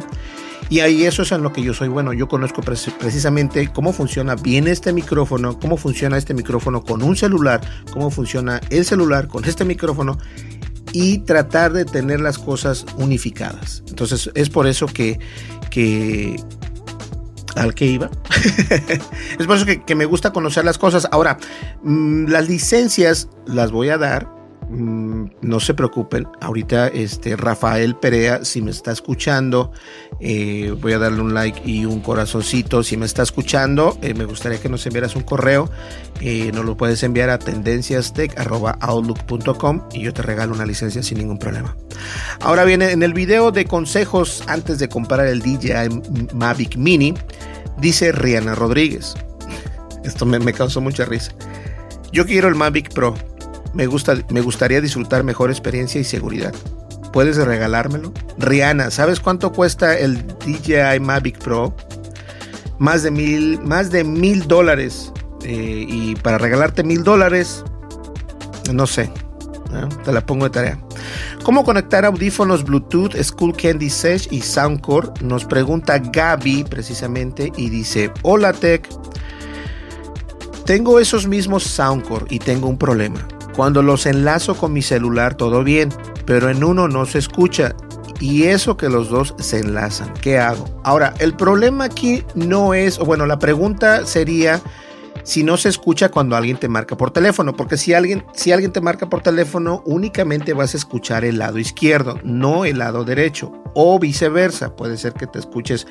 Y 0.69 0.81
ahí 0.81 1.05
eso 1.05 1.21
es 1.21 1.31
en 1.31 1.43
lo 1.43 1.53
que 1.53 1.61
yo 1.63 1.73
soy 1.73 1.87
bueno. 1.87 2.13
Yo 2.13 2.27
conozco 2.27 2.61
precisamente 2.61 3.69
cómo 3.71 3.93
funciona 3.93 4.35
bien 4.35 4.67
este 4.67 4.91
micrófono, 4.91 5.57
cómo 5.59 5.77
funciona 5.77 6.17
este 6.17 6.33
micrófono 6.33 6.83
con 6.83 7.03
un 7.03 7.15
celular, 7.15 7.61
cómo 7.91 8.11
funciona 8.11 8.59
el 8.69 8.83
celular 8.83 9.27
con 9.27 9.45
este 9.45 9.63
micrófono 9.63 9.76
y 10.93 11.19
tratar 11.19 11.73
de 11.73 11.85
tener 11.85 12.21
las 12.21 12.37
cosas 12.37 12.85
unificadas. 12.97 13.83
Entonces 13.87 14.29
es 14.33 14.49
por 14.49 14.67
eso 14.67 14.87
que, 14.87 15.19
que 15.69 16.35
al 17.55 17.73
que 17.73 17.85
iba. 17.85 18.09
es 19.39 19.45
por 19.45 19.57
eso 19.57 19.65
que, 19.65 19.83
que, 19.83 19.95
me 19.95 20.05
gusta 20.05 20.31
conocer 20.31 20.65
las 20.65 20.77
cosas. 20.77 21.07
Ahora, 21.11 21.37
mm, 21.83 22.27
las 22.27 22.47
licencias 22.47 23.29
las 23.45 23.71
voy 23.71 23.89
a 23.89 23.97
dar 23.97 24.36
no 24.69 25.59
se 25.59 25.73
preocupen. 25.73 26.27
Ahorita, 26.41 26.87
este 26.87 27.35
Rafael 27.35 27.95
Perea, 27.95 28.43
si 28.43 28.61
me 28.61 28.71
está 28.71 28.91
escuchando, 28.91 29.71
eh, 30.19 30.75
voy 30.79 30.93
a 30.93 30.99
darle 30.99 31.21
un 31.21 31.33
like 31.33 31.61
y 31.65 31.85
un 31.85 32.01
corazoncito. 32.01 32.83
Si 32.83 32.97
me 32.97 33.05
está 33.05 33.23
escuchando, 33.23 33.97
eh, 34.01 34.13
me 34.13 34.25
gustaría 34.25 34.59
que 34.59 34.67
nos 34.69 34.85
enviaras 34.85 35.15
un 35.15 35.23
correo. 35.23 35.71
Eh, 36.19 36.51
nos 36.53 36.65
lo 36.65 36.75
puedes 36.75 37.01
enviar 37.03 37.29
a 37.29 37.39
tendenciastech.outlook.com 37.39 39.83
y 39.93 40.01
yo 40.01 40.13
te 40.13 40.21
regalo 40.21 40.53
una 40.53 40.65
licencia 40.65 41.01
sin 41.01 41.19
ningún 41.19 41.39
problema. 41.39 41.77
Ahora 42.41 42.65
viene 42.65 42.91
en 42.91 43.03
el 43.03 43.13
video 43.13 43.51
de 43.51 43.63
consejos 43.65 44.43
antes 44.47 44.79
de 44.79 44.89
comprar 44.89 45.27
el 45.27 45.39
DJI 45.41 46.33
Mavic 46.33 46.75
Mini, 46.75 47.13
dice 47.77 48.11
Rihanna 48.11 48.55
Rodríguez. 48.55 49.13
Esto 50.03 50.25
me, 50.25 50.39
me 50.39 50.51
causó 50.53 50.81
mucha 50.81 51.05
risa. 51.05 51.31
Yo 52.11 52.25
quiero 52.25 52.47
el 52.47 52.55
Mavic 52.55 52.91
Pro 52.93 53.13
me, 53.73 53.87
gusta, 53.87 54.15
me 54.29 54.41
gustaría 54.41 54.81
disfrutar 54.81 55.23
mejor 55.23 55.49
experiencia 55.49 55.99
y 55.99 56.03
seguridad. 56.03 56.53
¿Puedes 57.13 57.37
regalármelo? 57.37 58.13
Rihanna, 58.37 58.91
¿sabes 58.91 59.19
cuánto 59.19 59.51
cuesta 59.51 59.97
el 59.97 60.25
DJI 60.27 60.99
Mavic 60.99 61.39
Pro? 61.39 61.75
Más 62.79 63.03
de 63.03 63.11
mil, 63.11 63.59
más 63.61 63.89
de 63.91 64.03
mil 64.03 64.47
dólares. 64.47 65.11
Eh, 65.43 65.85
y 65.87 66.15
para 66.15 66.37
regalarte 66.37 66.83
mil 66.83 67.03
dólares, 67.03 67.63
no 68.73 68.85
sé. 68.87 69.11
Te 70.03 70.11
la 70.11 70.25
pongo 70.25 70.45
de 70.45 70.49
tarea. 70.51 70.79
¿Cómo 71.43 71.63
conectar 71.63 72.05
audífonos 72.05 72.63
Bluetooth, 72.63 73.15
School 73.21 73.55
Candy 73.55 73.89
Sesh 73.89 74.27
y 74.31 74.41
Soundcore? 74.41 75.09
Nos 75.21 75.45
pregunta 75.45 75.99
Gaby 75.99 76.65
precisamente 76.65 77.51
y 77.55 77.69
dice, 77.69 78.11
hola 78.21 78.53
Tech, 78.53 78.87
tengo 80.65 80.99
esos 80.99 81.27
mismos 81.27 81.63
Soundcore 81.63 82.25
y 82.29 82.39
tengo 82.39 82.67
un 82.67 82.77
problema. 82.77 83.25
Cuando 83.57 83.81
los 83.81 84.05
enlazo 84.05 84.55
con 84.55 84.71
mi 84.71 84.83
celular 84.83 85.33
todo 85.33 85.63
bien, 85.63 85.89
pero 86.27 86.51
en 86.51 86.63
uno 86.63 86.87
no 86.87 87.07
se 87.07 87.17
escucha 87.17 87.75
y 88.19 88.43
eso 88.43 88.77
que 88.77 88.87
los 88.87 89.09
dos 89.09 89.33
se 89.39 89.57
enlazan. 89.59 90.13
¿Qué 90.21 90.37
hago? 90.37 90.65
Ahora, 90.83 91.15
el 91.17 91.35
problema 91.35 91.85
aquí 91.85 92.23
no 92.35 92.75
es, 92.75 92.99
o 92.99 93.05
bueno, 93.05 93.25
la 93.25 93.39
pregunta 93.39 94.05
sería 94.05 94.61
si 95.23 95.43
no 95.43 95.57
se 95.57 95.69
escucha 95.69 96.09
cuando 96.09 96.35
alguien 96.35 96.57
te 96.57 96.69
marca 96.69 96.95
por 96.95 97.09
teléfono, 97.09 97.55
porque 97.55 97.77
si 97.77 97.95
alguien, 97.95 98.23
si 98.33 98.51
alguien 98.51 98.71
te 98.71 98.79
marca 98.79 99.09
por 99.09 99.23
teléfono, 99.23 99.81
únicamente 99.85 100.53
vas 100.53 100.75
a 100.75 100.77
escuchar 100.77 101.25
el 101.25 101.39
lado 101.39 101.57
izquierdo, 101.57 102.19
no 102.23 102.63
el 102.63 102.77
lado 102.77 103.05
derecho, 103.05 103.51
o 103.73 103.99
viceversa. 103.99 104.75
Puede 104.75 104.97
ser 104.97 105.13
que 105.13 105.27
te 105.27 105.39
escuches, 105.39 105.87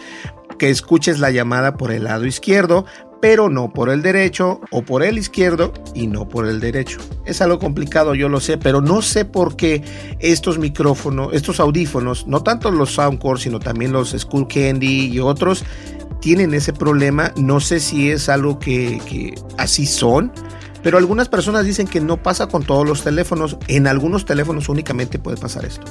que 0.59 0.71
escuches 0.71 1.19
la 1.19 1.31
llamada 1.31 1.77
por 1.77 1.91
el 1.91 2.05
lado 2.05 2.27
izquierdo, 2.27 2.87
pero 3.21 3.49
no 3.49 3.73
por 3.73 3.89
el 3.89 4.03
derecho 4.03 4.61
o 4.71 4.83
por 4.83 5.03
el 5.03 5.19
izquierdo 5.19 5.73
y 5.95 6.07
no 6.07 6.29
por 6.29 6.47
el 6.47 6.61
derecho. 6.61 6.99
Es 7.25 7.41
algo 7.41 7.59
complicado, 7.59 8.15
yo 8.15 8.29
lo 8.29 8.41
sé, 8.41 8.59
pero 8.59 8.81
no 8.81 9.03
sé 9.03 9.25
por 9.25 9.57
qué 9.57 9.83
estos 10.19 10.59
micrófonos, 10.59 11.33
estos 11.33 11.61
audífonos, 11.61 12.27
no 12.27 12.43
tanto 12.43 12.71
los 12.71 12.95
Soundcore, 12.95 13.41
sino 13.41 13.59
también 13.59 13.93
los 13.93 14.11
School 14.11 14.47
Candy 14.49 15.07
y 15.07 15.21
otros, 15.21 15.65
tienen 16.21 16.55
ese 16.55 16.73
problema. 16.73 17.33
No 17.37 17.61
sé 17.61 17.81
si 17.81 18.11
es 18.11 18.29
algo 18.29 18.59
que, 18.59 19.01
que 19.09 19.35
así 19.59 19.87
son. 19.87 20.33
Pero 20.83 20.99
algunas 20.99 21.29
personas 21.29 21.65
dicen 21.65 21.89
que 21.89 22.01
no 22.01 22.23
pasa 22.23 22.47
con 22.47 22.63
todos 22.63 22.87
los 22.87 23.03
teléfonos. 23.03 23.57
En 23.67 23.87
algunos 23.87 24.25
teléfonos 24.25 24.69
únicamente 24.69 25.19
puede 25.19 25.37
pasar 25.37 25.65
esto. 25.65 25.85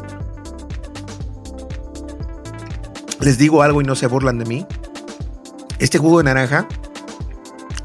Les 3.20 3.38
digo 3.38 3.62
algo 3.62 3.82
y 3.82 3.84
no 3.84 3.96
se 3.96 4.08
burlan 4.08 4.40
de 4.40 4.46
mí. 4.46 4.66
Este 5.80 5.98
jugo 5.98 6.20
de 6.20 6.26
naranja 6.26 6.68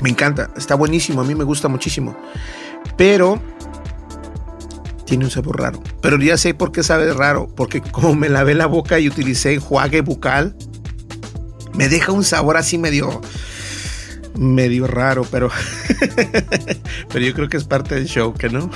me 0.01 0.11
encanta, 0.11 0.51
está 0.57 0.75
buenísimo, 0.75 1.21
a 1.21 1.25
mí 1.25 1.35
me 1.35 1.45
gusta 1.45 1.69
muchísimo. 1.69 2.17
Pero 2.97 3.41
tiene 5.11 5.25
un 5.25 5.31
sabor 5.31 5.61
raro. 5.61 5.83
Pero 6.01 6.19
ya 6.19 6.37
sé 6.37 6.55
por 6.55 6.71
qué 6.71 6.83
sabe 6.83 7.13
raro, 7.13 7.49
porque 7.57 7.81
como 7.81 8.15
me 8.15 8.29
lavé 8.29 8.55
la 8.55 8.67
boca 8.67 9.01
y 9.01 9.09
utilicé 9.09 9.55
enjuague 9.55 10.03
bucal, 10.03 10.55
me 11.75 11.89
deja 11.89 12.13
un 12.13 12.25
sabor 12.25 12.57
así 12.57 12.79
medio 12.79 13.21
medio 14.39 14.87
raro, 14.87 15.27
pero 15.29 15.51
pero 17.13 17.25
yo 17.25 17.35
creo 17.35 17.49
que 17.49 17.57
es 17.57 17.65
parte 17.65 17.97
del 17.97 18.07
show, 18.07 18.33
que 18.33 18.49
no. 18.49 18.71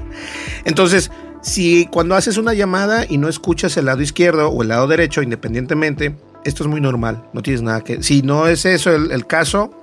Entonces, 0.64 1.10
si 1.40 1.86
cuando 1.86 2.14
haces 2.14 2.36
una 2.36 2.52
llamada 2.52 3.06
y 3.08 3.16
no 3.16 3.28
escuchas 3.28 3.76
el 3.78 3.86
lado 3.86 4.02
izquierdo 4.02 4.50
o 4.50 4.62
el 4.62 4.68
lado 4.68 4.86
derecho, 4.86 5.22
independientemente, 5.22 6.14
esto 6.44 6.64
es 6.64 6.68
muy 6.68 6.82
normal, 6.82 7.24
no 7.32 7.42
tienes 7.42 7.62
nada 7.62 7.80
que. 7.80 8.02
Si 8.02 8.20
no 8.20 8.46
es 8.46 8.66
eso 8.66 8.94
el 8.94 9.26
caso, 9.26 9.81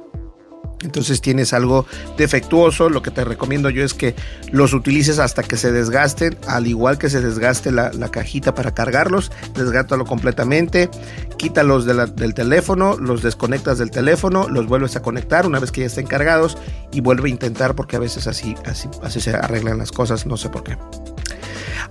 entonces 0.84 1.20
tienes 1.22 1.54
algo 1.54 1.86
defectuoso, 2.18 2.89
lo 2.89 3.02
que 3.02 3.12
te 3.12 3.26
recomiendo 3.26 3.70
yo 3.70 3.84
es 3.84 3.94
que 3.94 4.15
los 4.52 4.74
utilices 4.74 5.20
hasta 5.20 5.44
que 5.44 5.58
se 5.58 5.72
desgasten, 5.72 6.38
al 6.48 6.68
igual 6.68 6.98
que 6.98 7.10
se 7.10 7.22
desgaste 7.22 7.72
la, 7.72 7.92
cajita 8.10 8.56
para 8.56 8.74
cargarlos, 8.74 9.32
desgátalo 9.56 10.06
completamente, 10.06 10.89
quítalos 11.38 11.86
del 11.86 12.34
teléfono, 12.34 12.98
los 12.98 13.22
desconectas 13.22 13.78
del 13.78 13.92
teléfono, 13.92 14.48
los 14.48 14.68
vuelves 14.68 14.96
a 14.96 15.02
conectar 15.02 15.46
una 15.46 15.60
vez 15.60 15.72
que 15.72 15.82
ya 15.82 15.88
estén 15.88 16.08
cargados 16.08 16.58
y 16.92 17.02
vuelve 17.02 17.28
a 17.30 17.32
intentar 17.32 17.76
porque 17.76 17.98
a 17.98 18.00
veces 18.00 18.26
así, 18.28 18.56
así, 18.65 19.22
se 19.22 19.32
arreglan 19.32 19.78
las 19.78 19.92
cosas, 19.92 20.26
no 20.26 20.38
sé 20.38 20.50
por 20.50 20.63
qué. 20.63 20.78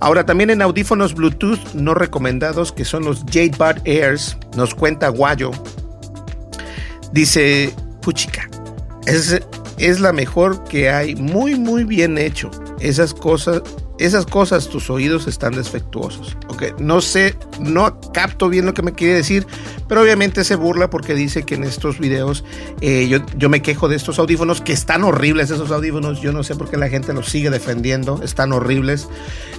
Ahora 0.01 0.25
también 0.25 0.49
en 0.49 0.61
audífonos 0.61 1.13
Bluetooth 1.13 1.73
no 1.73 1.93
recomendados 1.93 2.71
que 2.71 2.85
son 2.85 3.03
los 3.03 3.23
Jade 3.25 3.53
Airs, 3.85 4.37
nos 4.55 4.73
cuenta 4.73 5.09
Guayo, 5.09 5.51
dice 7.11 7.73
Puchica 8.01 8.48
es, 9.09 9.99
la 9.99 10.13
mejor 10.13 10.63
que 10.65 10.89
hay, 10.89 11.15
muy 11.15 11.55
muy 11.55 11.83
bien 11.83 12.17
hecho. 12.17 12.51
Esas 12.79 13.13
cosas, 13.13 13.61
esas 13.97 14.25
cosas, 14.25 14.69
tus 14.69 14.89
oídos 14.89 15.27
están 15.27 15.53
defectuosos. 15.53 16.37
Okay. 16.47 16.71
No 16.79 17.01
sé, 17.01 17.35
no 17.59 17.99
capto 18.13 18.49
bien 18.49 18.65
lo 18.65 18.73
que 18.73 18.81
me 18.81 18.93
quiere 18.93 19.15
decir, 19.15 19.45
pero 19.87 20.01
obviamente 20.01 20.43
se 20.43 20.55
burla 20.55 20.89
porque 20.89 21.13
dice 21.13 21.43
que 21.43 21.55
en 21.55 21.63
estos 21.63 21.99
videos 21.99 22.43
eh, 22.81 23.07
yo, 23.09 23.19
yo, 23.37 23.49
me 23.49 23.61
quejo 23.61 23.87
de 23.87 23.95
estos 23.95 24.19
audífonos, 24.19 24.61
que 24.61 24.73
están 24.73 25.03
horribles 25.03 25.51
esos 25.51 25.71
audífonos. 25.71 26.21
Yo 26.21 26.31
no 26.31 26.43
sé 26.43 26.55
por 26.55 26.69
qué 26.69 26.77
la 26.77 26.89
gente 26.89 27.13
los 27.13 27.29
sigue 27.29 27.49
defendiendo, 27.49 28.21
están 28.23 28.51
horribles. 28.53 29.09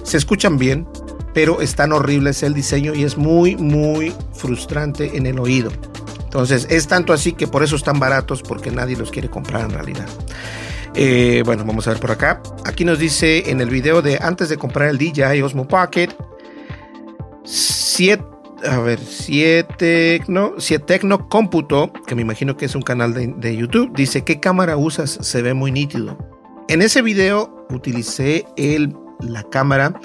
Se 0.03 0.17
escuchan 0.17 0.57
bien, 0.57 0.87
pero 1.33 1.61
están 1.61 1.91
horribles 1.91 2.43
el 2.43 2.53
diseño 2.53 2.93
y 2.93 3.03
es 3.03 3.17
muy, 3.17 3.55
muy 3.55 4.13
frustrante 4.33 5.17
en 5.17 5.25
el 5.25 5.39
oído. 5.39 5.71
Entonces, 6.31 6.65
es 6.69 6.87
tanto 6.87 7.11
así 7.11 7.33
que 7.33 7.45
por 7.45 7.61
eso 7.61 7.75
están 7.75 7.99
baratos, 7.99 8.41
porque 8.41 8.71
nadie 8.71 8.95
los 8.95 9.11
quiere 9.11 9.29
comprar 9.29 9.65
en 9.65 9.71
realidad. 9.71 10.07
Eh, 10.95 11.43
bueno, 11.45 11.65
vamos 11.65 11.87
a 11.87 11.91
ver 11.91 11.99
por 11.99 12.09
acá. 12.09 12.41
Aquí 12.63 12.85
nos 12.85 12.99
dice 12.99 13.51
en 13.51 13.59
el 13.59 13.69
video 13.69 14.01
de 14.01 14.17
antes 14.21 14.47
de 14.47 14.55
comprar 14.55 14.87
el 14.87 14.97
DJI 14.97 15.41
Osmo 15.41 15.67
Pocket, 15.67 16.07
7, 17.43 18.23
a 18.65 18.79
ver, 18.79 18.99
7 18.99 20.23
no, 20.29 20.53
7 20.57 20.85
Tecno 20.85 21.27
Cómputo, 21.27 21.91
que 22.07 22.15
me 22.15 22.21
imagino 22.21 22.55
que 22.55 22.63
es 22.63 22.75
un 22.75 22.81
canal 22.81 23.13
de, 23.13 23.33
de 23.35 23.57
YouTube, 23.57 23.91
dice, 23.93 24.23
¿qué 24.23 24.39
cámara 24.39 24.77
usas? 24.77 25.19
Se 25.21 25.41
ve 25.41 25.53
muy 25.53 25.73
nítido. 25.73 26.17
En 26.69 26.81
ese 26.81 27.01
video 27.01 27.65
utilicé 27.71 28.45
el, 28.55 28.95
la 29.19 29.43
cámara 29.43 29.99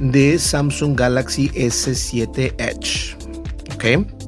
de 0.00 0.36
Samsung 0.36 0.98
Galaxy 0.98 1.48
S7 1.50 2.56
Edge. 2.58 3.16
¿Ok? 3.72 4.19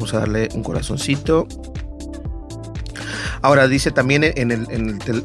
Vamos 0.00 0.14
a 0.14 0.20
darle 0.20 0.48
un 0.54 0.62
corazoncito. 0.62 1.46
Ahora 3.42 3.68
dice 3.68 3.90
también 3.90 4.24
en 4.24 4.50
el, 4.50 4.66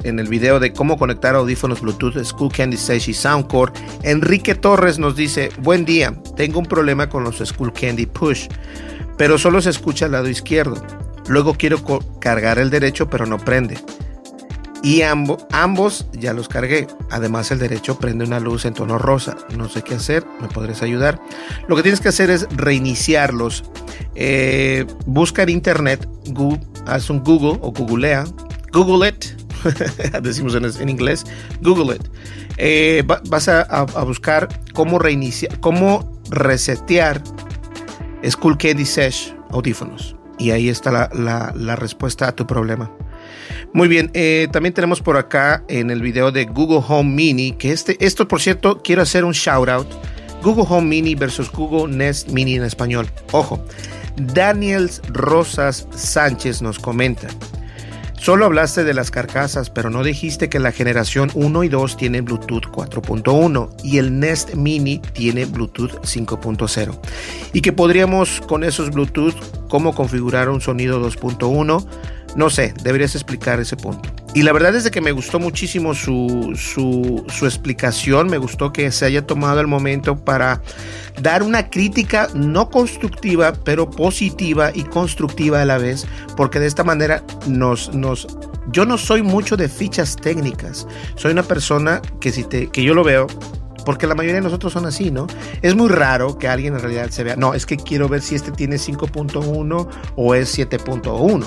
en 0.04 0.20
el, 0.20 0.28
video 0.28 0.60
de 0.60 0.74
cómo 0.74 0.98
conectar 0.98 1.34
audífonos 1.34 1.80
Bluetooth 1.80 2.22
School 2.26 2.52
Candy 2.52 2.76
Sage 2.76 3.12
y 3.12 3.14
Soundcore, 3.14 3.72
Enrique 4.04 4.54
Torres 4.54 5.00
nos 5.00 5.16
dice, 5.16 5.50
buen 5.60 5.86
día, 5.86 6.14
tengo 6.36 6.60
un 6.60 6.66
problema 6.66 7.08
con 7.08 7.24
los 7.24 7.38
School 7.38 7.72
Candy 7.72 8.06
Push, 8.06 8.50
pero 9.18 9.38
solo 9.38 9.62
se 9.62 9.70
escucha 9.70 10.08
al 10.08 10.12
lado 10.12 10.28
izquierdo. 10.28 10.76
Luego 11.30 11.54
quiero 11.54 11.80
cargar 12.20 12.60
el 12.60 12.70
derecho, 12.70 13.10
pero 13.10 13.26
no 13.26 13.38
prende. 13.38 13.78
Y 14.86 15.02
ambos 15.02 16.06
ya 16.14 16.32
los 16.34 16.48
cargué. 16.48 16.86
Además, 17.10 17.50
el 17.50 17.58
derecho 17.58 17.98
prende 17.98 18.24
una 18.24 18.40
luz 18.40 18.66
en 18.66 18.76
tono 18.76 19.00
rosa. 19.00 19.36
No 19.58 19.68
sé 19.68 19.82
qué 19.82 19.96
hacer. 19.96 20.24
¿Me 20.40 20.48
podrías 20.48 20.84
ayudar? 20.84 21.20
Lo 21.68 21.76
que 21.76 21.82
tienes 21.82 22.02
que 22.02 22.10
hacer 22.10 22.30
es 22.30 22.48
reiniciarlos. 22.56 23.64
Eh, 24.14 24.86
busca 25.08 25.42
en 25.42 25.50
internet. 25.50 26.08
Google, 26.28 26.60
haz 26.86 27.10
un 27.10 27.24
Google 27.24 27.58
o 27.64 27.72
googlea. 27.72 28.26
Google 28.72 29.10
it. 29.10 29.26
Decimos 30.22 30.54
en, 30.54 30.88
inglés. 30.88 31.24
Google 31.62 31.96
it. 31.96 32.04
Eh, 32.58 33.04
vas 33.08 33.50
a, 33.50 33.86
buscar 34.04 34.48
cómo 34.76 35.00
reiniciar, 35.00 35.60
cómo 35.62 36.22
resetear 36.30 37.24
School 38.30 38.56
Candy 38.60 38.86
Sesh 38.86 39.36
audífonos. 39.50 40.16
Y 40.38 40.52
ahí 40.52 40.70
está 40.70 41.10
la 41.12 41.76
respuesta 41.76 42.28
a 42.28 42.36
tu 42.36 42.46
problema. 42.46 42.92
Muy 43.74 43.88
bien, 43.88 44.10
eh, 44.14 44.48
también 44.52 44.74
tenemos 44.74 45.02
por 45.02 45.18
acá 45.18 45.64
en 45.68 45.92
el 45.92 46.02
video 46.02 46.32
de 46.32 46.46
Google 46.46 46.84
Home 46.88 47.12
Mini, 47.14 47.52
que 47.52 47.72
este, 47.72 47.98
esto 48.04 48.28
por 48.28 48.42
cierto, 48.42 48.82
quiero 48.84 49.02
hacer 49.02 49.26
un 49.26 49.34
shout 49.34 49.70
out. 49.70 49.88
Google 50.42 50.66
Home 50.70 50.88
Mini 50.88 51.16
versus 51.16 51.52
Google 51.52 51.94
Nest 51.94 52.30
Mini 52.30 52.56
en 52.56 52.64
español. 52.64 53.10
Ojo, 53.32 53.64
Daniel 54.16 54.90
Rosas 55.10 55.88
Sánchez 55.92 56.62
nos 56.62 56.80
comenta. 56.80 57.28
Solo 58.26 58.46
hablaste 58.46 58.84
de 58.84 58.96
las 58.96 59.12
carcasas, 59.12 59.70
pero 59.70 59.92
no 59.92 60.04
dijiste 60.04 60.50
que 60.50 60.58
la 60.58 60.72
generación 60.72 61.30
1 61.36 61.64
y 61.64 61.70
2 61.70 61.98
tienen 61.98 62.26
Bluetooth 62.26 62.66
4.1 62.72 63.70
y 63.84 64.00
el 64.00 64.20
Nest 64.20 64.56
Mini 64.56 64.98
tiene 64.98 65.46
Bluetooth 65.46 66.02
5.0. 66.02 66.98
Y 67.54 67.62
que 67.62 67.72
podríamos 67.72 68.42
con 68.42 68.64
esos 68.64 68.90
Bluetooth 68.90 69.36
cómo 69.70 69.94
configurar 69.94 70.50
un 70.50 70.60
sonido 70.60 71.00
2.1 71.06 71.86
no 72.36 72.50
sé, 72.50 72.74
deberías 72.84 73.16
explicar 73.16 73.60
ese 73.60 73.78
punto. 73.78 74.10
Y 74.34 74.44
la 74.44 74.52
verdad 74.52 74.76
es 74.76 74.84
de 74.84 74.92
que 74.92 75.00
me 75.00 75.14
gustó 75.14 75.40
muchísimo 75.40 75.94
su, 75.94 76.54
su, 76.58 77.46
explicación, 77.46 78.28
me 78.28 78.38
gustó 78.38 78.74
que 78.74 78.92
se 78.92 79.06
haya 79.06 79.26
tomado 79.26 79.62
el 79.62 79.68
momento 79.68 80.18
para 80.18 80.62
dar 81.22 81.42
una 81.42 81.70
crítica 81.70 82.28
no 82.34 82.70
constructiva, 82.70 83.54
pero 83.64 83.90
positiva 83.90 84.72
y 84.74 84.84
constructiva 84.84 85.62
a 85.62 85.66
la 85.66 85.78
vez, 85.78 86.06
porque 86.36 86.60
de 86.60 86.68
esta 86.68 86.84
manera 86.84 87.24
nos, 87.48 87.96
nos 87.96 88.28
yo 88.72 88.86
no 88.86 88.98
soy 88.98 89.22
mucho 89.22 89.56
de 89.56 89.70
fichas 89.70 90.18
técnicas, 90.18 90.86
soy 91.16 91.32
una 91.32 91.44
persona 91.44 92.02
que 92.20 92.34
si 92.34 92.44
te, 92.44 92.68
que 92.68 92.84
yo 92.84 92.94
lo 92.94 93.06
veo, 93.06 93.28
porque 93.86 94.06
la 94.06 94.16
mayoría 94.16 94.36
de 94.36 94.42
nosotros 94.42 94.74
son 94.74 94.86
así, 94.86 95.12
¿no? 95.12 95.28
Es 95.62 95.76
muy 95.76 95.88
raro 95.88 96.38
que 96.38 96.50
alguien 96.50 96.74
en 96.74 96.82
realidad 96.82 97.10
se 97.10 97.24
vea, 97.24 97.38
no, 97.38 97.54
es 97.54 97.66
que 97.66 97.78
quiero 97.78 98.10
ver 98.10 98.22
si 98.22 98.36
este 98.36 98.52
tiene 98.52 98.76
5.1 98.76 99.88
o 100.18 100.36
es 100.36 100.58
7.1 100.58 101.46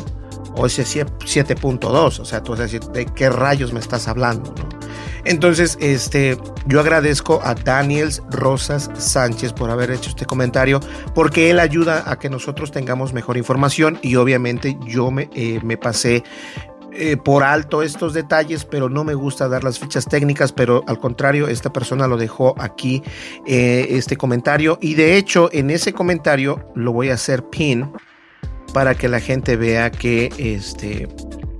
o 0.59 0.67
ese 0.67 0.83
7.2, 0.83 2.19
o 2.19 2.25
sea, 2.25 2.43
tú 2.43 2.53
vas 2.53 2.61
a 2.61 2.63
decir, 2.65 2.81
¿de 2.81 3.07
qué 3.07 3.31
rayos 3.31 3.73
me 3.73 3.81
estás 3.81 4.09
hablando? 4.09 4.55
Entonces, 5.25 5.79
este, 5.81 6.37
yo 6.67 6.81
agradezco 6.81 7.41
a 7.45 7.55
Daniels 7.55 8.23
Rosas 8.31 8.91
Sánchez 8.95 9.53
por 9.53 9.71
haber 9.71 9.91
hecho 9.91 10.11
este 10.11 10.27
comentario, 10.27 10.81
porque 11.15 11.51
él 11.51 11.61
ayuda 11.61 12.11
a 12.11 12.19
que 12.19 12.29
nosotros 12.29 12.73
tengamos 12.73 13.13
mejor 13.13 13.37
información 13.37 13.99
y 14.03 14.17
obviamente 14.17 14.77
yo 14.87 15.11
me, 15.11 15.31
eh, 15.35 15.61
me 15.63 15.77
pasé 15.77 16.25
eh, 16.93 17.17
por 17.17 17.45
alto 17.45 17.83
estos 17.85 18.13
detalles, 18.13 18.65
pero 18.65 18.89
no 18.89 19.05
me 19.05 19.15
gusta 19.15 19.49
dar 19.49 19.63
las 19.63 19.79
fichas 19.79 20.07
técnicas, 20.07 20.53
pero 20.53 20.83
al 20.89 20.99
contrario, 20.99 21.47
esta 21.47 21.73
persona 21.73 22.09
lo 22.09 22.17
dejó 22.17 22.55
aquí, 22.59 23.05
eh, 23.47 23.87
este 23.91 24.17
comentario, 24.17 24.79
y 24.81 24.95
de 24.95 25.17
hecho 25.17 25.49
en 25.53 25.71
ese 25.71 25.93
comentario 25.93 26.73
lo 26.75 26.93
voy 26.93 27.11
a 27.11 27.15
hacer 27.15 27.45
pin 27.45 27.93
para 28.79 28.95
que 28.95 29.09
la 29.09 29.19
gente 29.19 29.57
vea 29.57 29.91
que, 29.91 30.33
este, 30.39 31.09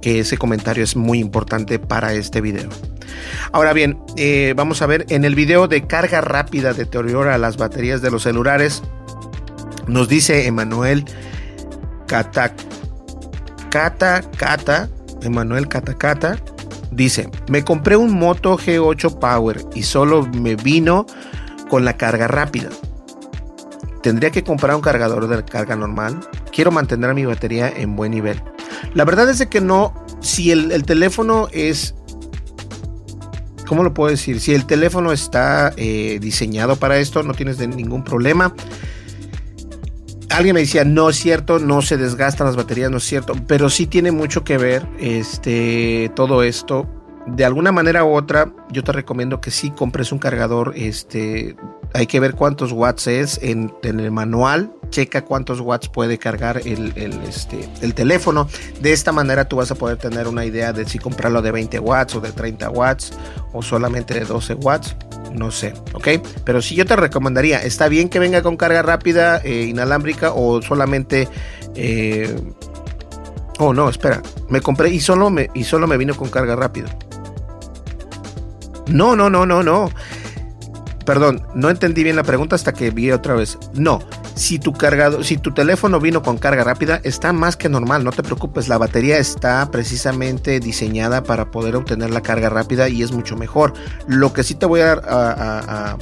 que 0.01 0.21
ese 0.21 0.39
comentario 0.39 0.85
es 0.85 0.95
muy 0.95 1.19
importante 1.19 1.81
para 1.81 2.13
este 2.13 2.41
video. 2.41 2.69
Ahora 3.51 3.73
bien, 3.73 3.99
eh, 4.17 4.55
vamos 4.57 4.83
a 4.83 4.87
ver 4.87 5.05
en 5.09 5.25
el 5.25 5.35
video 5.35 5.67
de 5.67 5.85
carga 5.85 6.21
rápida 6.21 6.75
deteriora 6.75 7.37
las 7.37 7.57
baterías 7.57 8.03
de 8.03 8.13
los 8.13 8.23
celulares. 8.23 8.85
Nos 9.89 10.09
dice 10.09 10.47
Emanuel 10.47 11.07
Cata 12.07 12.55
Cata 13.69 14.23
Cata, 14.37 14.89
Emanuel 15.21 15.67
Cata 15.67 15.95
Cata, 15.95 16.39
dice, 16.93 17.29
me 17.51 17.65
compré 17.65 17.97
un 17.97 18.17
Moto 18.17 18.57
G8 18.57 19.19
Power 19.19 19.61
y 19.75 19.83
solo 19.83 20.25
me 20.25 20.55
vino 20.55 21.05
con 21.69 21.85
la 21.85 21.97
carga 21.97 22.29
rápida. 22.29 22.69
¿Tendría 24.03 24.31
que 24.31 24.45
comprar 24.45 24.75
un 24.77 24.83
cargador 24.83 25.27
de 25.29 25.45
carga 25.45 25.77
normal? 25.77 26.21
quiero 26.59 26.73
mantener 26.73 27.15
mi 27.15 27.25
batería 27.25 27.69
en 27.69 27.95
buen 27.95 28.11
nivel. 28.11 28.43
La 28.93 29.05
verdad 29.05 29.31
es 29.31 29.39
de 29.39 29.49
que 29.49 29.61
no, 29.61 29.95
si 30.21 30.51
el, 30.51 30.83
teléfono 30.85 31.47
es 31.53 31.95
¿cómo 33.65 33.85
lo 33.85 33.95
puedo 33.95 34.11
decir? 34.11 34.41
Si 34.41 34.55
el 34.55 34.67
teléfono 34.67 35.13
está 35.13 35.73
eh, 35.77 36.19
diseñado 36.21 36.75
para 36.75 36.99
esto, 36.99 37.23
no 37.23 37.33
tienes 37.35 37.61
ningún 37.61 38.03
problema. 38.03 38.55
Alguien 40.31 40.55
me 40.55 40.61
decía, 40.63 40.85
no 40.85 41.11
es 41.11 41.17
cierto, 41.17 41.61
no 41.61 41.81
se 41.81 41.97
desgastan 41.97 42.49
las 42.49 42.57
baterías, 42.57 42.91
no 42.91 42.97
es 42.97 43.05
cierto, 43.05 43.35
pero 43.47 43.71
sí 43.71 43.87
tiene 43.87 44.11
mucho 44.11 44.43
que 44.43 44.59
ver 44.59 44.85
este, 44.99 46.11
todo 46.17 46.43
esto. 46.43 46.89
De 47.29 47.45
alguna 47.45 47.71
manera 47.71 48.05
u 48.05 48.15
otra, 48.15 48.53
yo 48.71 48.83
te 48.83 48.91
recomiendo 48.91 49.41
que 49.41 49.51
sí 49.51 49.71
compres 49.71 50.11
un 50.11 50.19
cargador. 50.19 50.73
Este, 50.75 51.55
hay 51.95 52.07
que 52.07 52.21
ver 52.21 52.35
cuántos 52.35 52.73
watts 52.73 53.07
es 53.07 53.39
en 53.43 53.73
el 53.83 54.11
manual 54.11 54.73
checa 54.91 55.25
cuántos 55.25 55.61
watts 55.61 55.89
puede 55.89 56.19
cargar 56.19 56.61
el, 56.65 56.93
este, 57.29 57.69
el 57.81 57.95
teléfono. 57.95 58.49
De 58.81 58.93
esta 58.93 59.13
manera 59.13 59.47
tú 59.47 59.57
vas 59.57 59.71
a 59.71 59.75
poder 59.75 59.97
tener 59.99 60.29
una 60.29 60.45
idea 60.45 60.73
de 60.73 60.87
si 60.87 60.99
comprarlo 60.99 61.43
de 61.43 61.53
20 61.53 61.79
watts 61.79 62.17
o 62.17 62.21
de 62.21 62.33
30 62.33 62.71
watts 62.71 63.13
o 63.53 63.63
solamente 63.63 64.15
de 64.15 64.25
12 64.25 64.55
watts. 64.55 64.97
No 65.35 65.51
sé, 65.51 65.75
¿ok? 65.93 66.09
Pero 66.45 66.63
si 66.63 66.75
yo 66.75 66.87
te 66.87 66.97
recomendaría, 66.97 67.63
está 67.63 67.89
bien 67.89 68.09
que 68.09 68.19
venga 68.19 68.43
con 68.43 68.57
carga 68.57 68.83
rápida, 68.83 69.41
eh, 69.45 69.67
inalámbrica 69.69 70.33
o 70.33 70.63
solamente... 70.63 71.29
Eh, 71.75 72.35
oh, 73.59 73.75
no, 73.75 73.89
espera. 73.89 74.23
Me 74.49 74.61
compré 74.63 74.89
y 74.89 75.01
solo 75.01 75.29
me, 75.31 75.51
y 75.55 75.65
solo 75.65 75.87
me 75.87 75.99
vino 75.99 76.17
con 76.17 76.31
carga 76.31 76.57
rápida. 76.57 76.97
No, 78.89 79.15
no, 79.15 79.29
no, 79.29 79.45
no, 79.45 79.63
no. 79.63 79.91
Perdón, 81.09 81.41
no 81.55 81.71
entendí 81.71 82.05
bien 82.05 82.17
la 82.17 82.23
pregunta 82.23 82.55
hasta 82.55 82.75
que 82.75 82.91
vi 82.91 83.11
otra 83.13 83.33
vez. 83.33 83.57
No, 83.73 84.01
si 84.35 84.59
tu 84.59 84.75
cargado, 84.75 85.25
si 85.25 85.39
tu 85.39 85.55
teléfono 85.55 86.01
vino 86.01 86.23
con 86.23 86.37
carga 86.37 86.65
rápida, 86.65 87.01
está 87.03 87.33
más 87.33 87.57
que 87.57 87.71
normal, 87.71 88.05
no 88.05 88.13
te 88.13 88.23
preocupes, 88.23 88.69
la 88.69 88.77
batería 88.77 89.17
está 89.17 89.71
precisamente 89.71 90.61
diseñada 90.61 91.23
para 91.23 91.51
poder 91.51 91.77
obtener 91.77 92.11
la 92.11 92.21
carga 92.21 92.51
rápida 92.51 92.91
y 92.91 93.03
es 93.03 93.11
mucho 93.11 93.39
mejor. 93.39 93.73
Lo 94.07 94.35
que 94.35 94.43
sí 94.43 94.55
te 94.55 94.67
voy 94.67 94.83
a, 94.83 95.97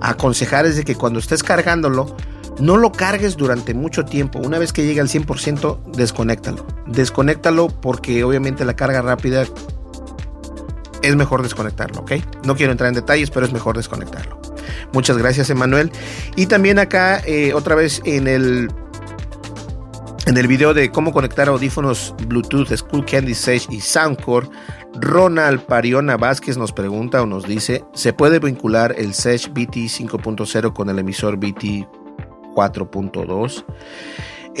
aconsejar 0.00 0.64
es 0.64 0.76
de 0.76 0.84
que 0.84 0.94
cuando 0.94 1.18
estés 1.18 1.42
cargándolo, 1.42 2.16
no 2.58 2.78
lo 2.78 2.92
cargues 2.92 3.36
durante 3.36 3.74
mucho 3.74 4.06
tiempo. 4.06 4.38
Una 4.38 4.58
vez 4.58 4.72
que 4.72 4.86
llegue 4.86 5.02
al 5.02 5.08
100%, 5.08 5.92
desconéctalo. 5.92 6.66
Desconéctalo 6.86 7.68
porque 7.68 8.24
obviamente 8.24 8.64
la 8.64 8.74
carga 8.74 9.02
rápida 9.02 9.44
es 11.02 11.16
mejor 11.16 11.42
desconectarlo, 11.42 12.00
¿ok? 12.00 12.12
No 12.44 12.56
quiero 12.56 12.72
entrar 12.72 12.88
en 12.88 12.94
detalles, 12.94 13.30
pero 13.30 13.46
es 13.46 13.52
mejor 13.52 13.76
desconectarlo. 13.76 14.40
Muchas 14.92 15.16
gracias, 15.18 15.50
Emanuel. 15.50 15.90
Y 16.36 16.46
también 16.46 16.78
acá, 16.78 17.20
eh, 17.26 17.52
otra 17.54 17.74
vez 17.74 18.02
en 18.04 18.26
el 18.28 18.70
en 20.26 20.36
el 20.36 20.46
video 20.46 20.74
de 20.74 20.92
cómo 20.92 21.12
conectar 21.12 21.48
audífonos 21.48 22.14
Bluetooth 22.28 22.68
School 22.76 23.04
Candy 23.04 23.34
Sage 23.34 23.66
y 23.70 23.80
Soundcore, 23.80 24.48
Ronald 24.94 25.62
Pariona 25.62 26.16
Vázquez 26.16 26.56
nos 26.56 26.72
pregunta 26.72 27.22
o 27.22 27.26
nos 27.26 27.46
dice, 27.46 27.84
¿se 27.94 28.12
puede 28.12 28.38
vincular 28.38 28.94
el 28.96 29.14
Sage 29.14 29.48
BT 29.48 29.88
5.0 29.88 30.72
con 30.72 30.88
el 30.88 30.98
emisor 30.98 31.36
BT 31.36 31.86
4.2? 32.54 33.64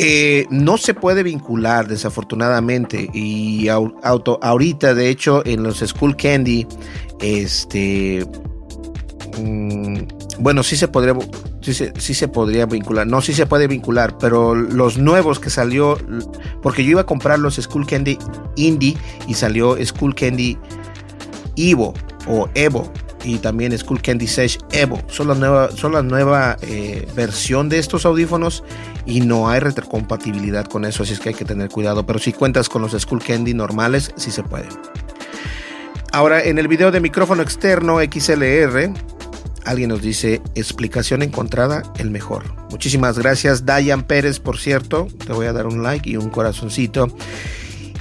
Eh, 0.02 0.46
no 0.48 0.78
se 0.78 0.94
puede 0.94 1.22
vincular 1.22 1.86
desafortunadamente 1.86 3.10
y 3.12 3.68
auto, 3.68 4.38
ahorita 4.40 4.94
de 4.94 5.10
hecho 5.10 5.44
en 5.44 5.62
los 5.62 5.80
School 5.80 6.16
Candy 6.16 6.66
este 7.20 8.26
Mm, 9.38 10.02
bueno, 10.38 10.62
sí 10.62 10.76
se 10.76 10.88
podría 10.88 11.14
sí 11.60 12.14
se, 12.14 12.28
podría 12.28 12.66
vincular. 12.66 13.06
No, 13.06 13.20
sí 13.20 13.34
se 13.34 13.46
puede 13.46 13.66
vincular, 13.66 14.16
pero 14.18 14.54
los 14.54 14.98
nuevos 14.98 15.38
que 15.38 15.50
salió, 15.50 15.98
porque 16.62 16.84
yo 16.84 16.92
iba 16.92 17.02
a 17.02 17.06
comprar 17.06 17.38
los 17.38 17.56
School 17.56 17.86
Candy 17.86 18.18
Indie 18.56 18.96
y 19.28 19.34
salió 19.34 19.76
School 19.84 20.14
Candy 20.14 20.58
Evo 21.56 21.94
o 22.26 22.48
Evo 22.54 22.90
y 23.24 23.38
también 23.38 23.76
School 23.76 24.00
Candy 24.00 24.26
Sage 24.26 24.58
Evo. 24.72 25.00
Son 25.08 25.28
la 25.28 25.34
nueva, 25.34 25.70
son 25.70 25.92
la 25.92 26.02
nueva 26.02 26.56
eh, 26.62 27.06
versión 27.14 27.68
de 27.68 27.78
estos 27.78 28.06
audífonos 28.06 28.64
y 29.10 29.20
no 29.20 29.48
hay 29.48 29.58
retrocompatibilidad 29.58 30.66
con 30.66 30.84
eso, 30.84 31.02
así 31.02 31.14
es 31.14 31.20
que 31.20 31.30
hay 31.30 31.34
que 31.34 31.44
tener 31.44 31.68
cuidado. 31.68 32.06
Pero 32.06 32.20
si 32.20 32.32
cuentas 32.32 32.68
con 32.68 32.80
los 32.80 32.92
Skull 32.92 33.22
Candy 33.22 33.54
normales, 33.54 34.12
sí 34.16 34.30
se 34.30 34.44
puede. 34.44 34.68
Ahora, 36.12 36.42
en 36.44 36.58
el 36.58 36.68
video 36.68 36.92
de 36.92 37.00
micrófono 37.00 37.42
externo 37.42 37.98
XLR, 37.98 38.92
alguien 39.64 39.88
nos 39.90 40.00
dice 40.00 40.40
explicación 40.54 41.22
encontrada, 41.22 41.82
el 41.98 42.10
mejor. 42.10 42.44
Muchísimas 42.70 43.18
gracias, 43.18 43.66
Dayan 43.66 44.04
Pérez, 44.04 44.38
por 44.38 44.58
cierto. 44.58 45.08
Te 45.26 45.32
voy 45.32 45.46
a 45.46 45.52
dar 45.52 45.66
un 45.66 45.82
like 45.82 46.08
y 46.08 46.16
un 46.16 46.30
corazoncito. 46.30 47.08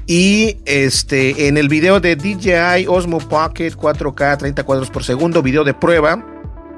Y 0.06 0.58
este, 0.65 1.48
en 1.48 1.58
el 1.58 1.69
video 1.69 2.00
de 2.00 2.15
DJI 2.15 2.88
Osmo 2.88 3.17
Pocket 3.17 3.72
4K 3.72 4.38
30 4.38 4.63
cuadros 4.63 4.89
por 4.91 5.04
segundo, 5.04 5.41
video 5.41 5.63
de 5.63 5.74
prueba, 5.74 6.26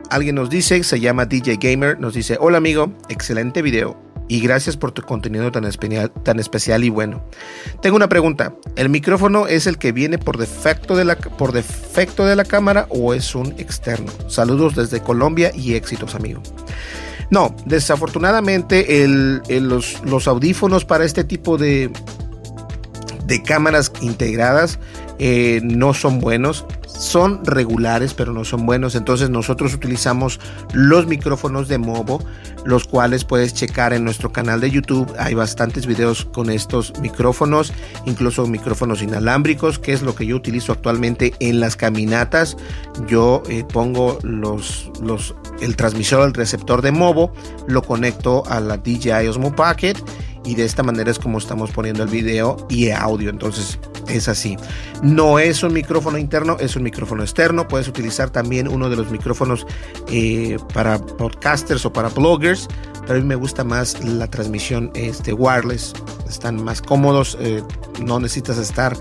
alguien 0.10 0.36
nos 0.36 0.50
dice, 0.50 0.84
se 0.84 1.00
llama 1.00 1.26
DJ 1.26 1.58
Gamer, 1.58 1.98
nos 2.00 2.14
dice, 2.14 2.38
hola 2.42 2.58
amigo, 2.58 2.94
excelente 3.08 3.62
video 3.62 4.11
y 4.32 4.40
gracias 4.40 4.78
por 4.78 4.94
tu 4.94 5.02
contenido 5.02 5.52
tan 5.52 5.66
especial, 5.66 6.10
tan 6.24 6.40
especial 6.40 6.86
y 6.86 6.90
bueno. 6.90 7.22
Tengo 7.82 7.98
una 7.98 8.08
pregunta, 8.08 8.56
¿el 8.78 8.88
micrófono 8.88 9.46
es 9.46 9.68
el 9.68 9.78
que 9.78 9.92
viene 9.92 10.18
por 10.18 10.38
defecto 10.38 10.96
de 10.96 11.04
la, 11.04 11.18
por 11.18 11.52
defecto 11.52 12.26
de 12.26 12.38
la 12.38 12.46
cámara 12.46 12.88
o 12.88 13.14
es 13.14 13.36
un 13.36 13.48
externo? 13.58 14.10
Saludos 14.30 14.74
desde 14.74 15.02
Colombia 15.02 15.52
y 15.54 15.74
éxitos 15.74 16.16
amigo. 16.16 16.42
No, 17.30 17.54
desafortunadamente 17.66 19.06
los, 19.60 20.02
los 20.06 20.28
audífonos 20.30 20.86
para 20.86 21.04
este 21.04 21.26
tipo 21.26 21.58
de, 21.58 21.92
de 23.26 23.44
cámaras 23.44 23.92
integradas 24.00 24.80
eh, 25.20 25.60
no 25.62 25.94
son 25.94 26.22
buenos. 26.22 26.66
Son 27.02 27.44
regulares, 27.44 28.14
pero 28.14 28.32
no 28.32 28.46
son 28.46 28.68
buenos. 28.68 28.94
Entonces 28.94 29.32
nosotros 29.32 29.74
utilizamos 29.74 30.40
los 30.72 31.08
micrófonos 31.08 31.68
de 31.68 31.80
Movo, 31.80 32.24
los 32.64 32.86
cuales 32.86 33.26
puedes 33.26 33.56
checar 33.56 33.92
en 33.94 34.04
nuestro 34.04 34.32
canal 34.32 34.62
de 34.62 34.70
YouTube. 34.70 35.12
Hay 35.18 35.34
bastantes 35.34 35.88
videos 35.88 36.26
con 36.26 36.52
estos 36.52 36.94
micrófonos, 37.02 37.74
incluso 38.06 38.46
micrófonos 38.46 39.02
inalámbricos, 39.02 39.80
que 39.80 39.94
es 39.94 40.04
lo 40.04 40.14
que 40.14 40.28
yo 40.28 40.36
utilizo 40.36 40.74
actualmente 40.74 41.34
en 41.40 41.60
las 41.60 41.76
caminatas. 41.76 42.56
Yo 43.08 43.42
eh, 43.50 43.64
pongo 43.64 44.20
los, 44.22 44.92
los, 45.02 45.34
el 45.60 45.76
transmisor, 45.76 46.28
el 46.28 46.36
receptor 46.36 46.84
de 46.84 46.92
Movo, 46.92 47.34
lo 47.68 47.82
conecto 47.82 48.44
a 48.46 48.60
la 48.60 48.78
DJI 48.78 49.28
Osmo 49.28 49.56
Pocket 49.56 49.96
y 50.46 50.54
de 50.54 50.66
esta 50.66 50.84
manera 50.84 51.10
es 51.10 51.18
como 51.18 51.40
estamos 51.40 51.72
poniendo 51.72 52.04
el 52.04 52.10
video 52.10 52.58
y 52.70 52.92
audio. 52.92 53.32
Entonces 53.32 53.80
es 54.12 54.28
así. 54.28 54.58
No 55.02 55.40
es 55.40 55.64
un 55.64 55.74
micrófono 55.74 56.18
interno, 56.18 56.58
es 56.60 56.76
un 56.76 56.84
micrófono 56.84 57.24
externo. 57.24 57.68
Puedes 57.68 57.88
utilizar 57.88 58.30
también 58.30 58.68
uno 58.68 58.90
de 58.90 58.96
los 58.96 59.12
micrófonos 59.12 59.66
eh, 60.08 60.58
para 60.74 61.00
podcasters 61.00 61.86
o 61.86 61.94
para 61.94 62.10
bloggers. 62.10 62.68
Pero 63.02 63.14
a 63.14 63.18
mí 63.18 63.24
me 63.24 63.36
gusta 63.36 63.64
más 63.64 64.04
la 64.04 64.30
transmisión 64.30 64.92
este, 64.94 65.34
wireless. 65.34 65.94
Están 66.30 66.64
más 66.64 66.82
cómodos. 66.82 67.38
Eh, 67.40 67.64
no 68.04 68.20
necesitas 68.20 68.58
estar 68.58 68.96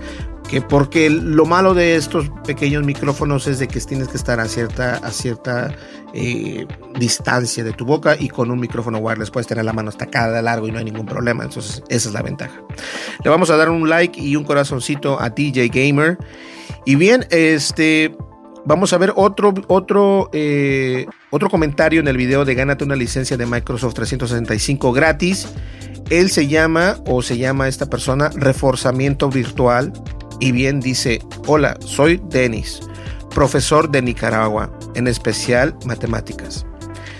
porque 0.59 1.09
lo 1.09 1.45
malo 1.45 1.73
de 1.73 1.95
estos 1.95 2.29
pequeños 2.45 2.83
micrófonos 2.83 3.47
es 3.47 3.59
de 3.59 3.69
que 3.69 3.79
tienes 3.79 4.09
que 4.09 4.17
estar 4.17 4.41
a 4.41 4.49
cierta, 4.49 4.97
a 4.97 5.11
cierta 5.11 5.73
eh, 6.13 6.67
distancia 6.99 7.63
de 7.63 7.71
tu 7.71 7.85
boca 7.85 8.17
y 8.19 8.27
con 8.27 8.51
un 8.51 8.59
micrófono 8.59 8.97
wireless 8.97 9.31
puedes 9.31 9.47
tener 9.47 9.63
la 9.63 9.71
mano 9.71 9.87
hasta 9.87 10.07
cada 10.07 10.41
largo 10.41 10.67
y 10.67 10.71
no 10.71 10.79
hay 10.79 10.83
ningún 10.83 11.05
problema. 11.05 11.45
Entonces, 11.45 11.81
esa 11.87 12.09
es 12.09 12.13
la 12.13 12.21
ventaja. 12.21 12.61
Le 13.23 13.29
vamos 13.29 13.49
a 13.49 13.55
dar 13.55 13.69
un 13.69 13.87
like 13.87 14.19
y 14.19 14.35
un 14.35 14.43
corazoncito 14.43 15.21
a 15.21 15.29
DJ 15.29 15.69
Gamer. 15.69 16.17
Y 16.85 16.95
bien, 16.95 17.25
este. 17.29 18.13
Vamos 18.63 18.93
a 18.93 18.99
ver 18.99 19.11
otro, 19.15 19.55
otro, 19.69 20.29
eh, 20.33 21.07
otro 21.31 21.49
comentario 21.49 21.99
en 21.99 22.07
el 22.07 22.15
video 22.15 22.45
de 22.45 22.53
Gánate 22.53 22.83
una 22.83 22.95
licencia 22.95 23.35
de 23.35 23.47
Microsoft 23.47 23.95
365 23.95 24.91
gratis. 24.91 25.47
Él 26.11 26.29
se 26.29 26.45
llama, 26.45 26.97
o 27.07 27.23
se 27.23 27.39
llama 27.39 27.67
esta 27.67 27.87
persona, 27.87 28.29
Reforzamiento 28.35 29.29
Virtual 29.29 29.91
y 30.41 30.51
bien 30.51 30.81
dice, 30.81 31.21
hola, 31.47 31.77
soy 31.85 32.21
Denis, 32.29 32.81
profesor 33.33 33.89
de 33.89 34.01
Nicaragua, 34.01 34.77
en 34.95 35.07
especial 35.07 35.73
matemáticas. 35.85 36.65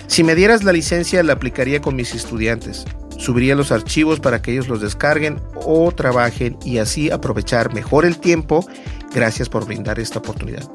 Si 0.08 0.26
me 0.26 0.36
dieras 0.36 0.66
la 0.66 0.74
licencia 0.74 1.24
la 1.24 1.32
aplicaría 1.32 1.82
con 1.82 1.96
mis 1.96 2.14
estudiantes. 2.14 2.84
Subiría 3.18 3.56
los 3.56 3.72
archivos 3.72 4.20
para 4.20 4.42
que 4.42 4.52
ellos 4.52 4.68
los 4.68 4.82
descarguen 4.82 5.40
o 5.66 5.92
trabajen 5.92 6.58
y 6.66 6.80
así 6.80 7.12
aprovechar 7.12 7.74
mejor 7.74 8.04
el 8.04 8.18
tiempo. 8.18 8.66
Gracias 9.14 9.48
por 9.48 9.66
brindar 9.66 10.00
esta 10.00 10.20
oportunidad. 10.20 10.68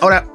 Ahora, 0.00 0.28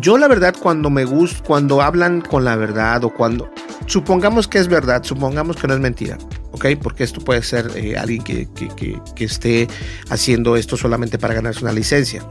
yo 0.00 0.18
la 0.18 0.28
verdad 0.28 0.54
cuando 0.60 0.90
me 0.90 1.04
gusta, 1.04 1.42
cuando 1.46 1.80
hablan 1.80 2.20
con 2.20 2.44
la 2.44 2.56
verdad 2.56 3.04
o 3.04 3.14
cuando 3.14 3.48
supongamos 3.86 4.48
que 4.48 4.58
es 4.58 4.68
verdad, 4.68 5.02
supongamos 5.04 5.56
que 5.56 5.68
no 5.68 5.74
es 5.74 5.80
mentira, 5.80 6.18
¿ok? 6.56 6.66
Porque 6.82 7.04
esto 7.04 7.20
puede 7.20 7.42
ser 7.42 7.70
eh, 7.76 7.96
alguien 7.96 8.22
que, 8.22 8.98
esté 9.18 9.68
haciendo 10.08 10.56
esto 10.56 10.76
solamente 10.76 11.18
para 11.18 11.34
ganarse 11.34 11.60
una 11.62 11.72
licencia. 11.72 12.26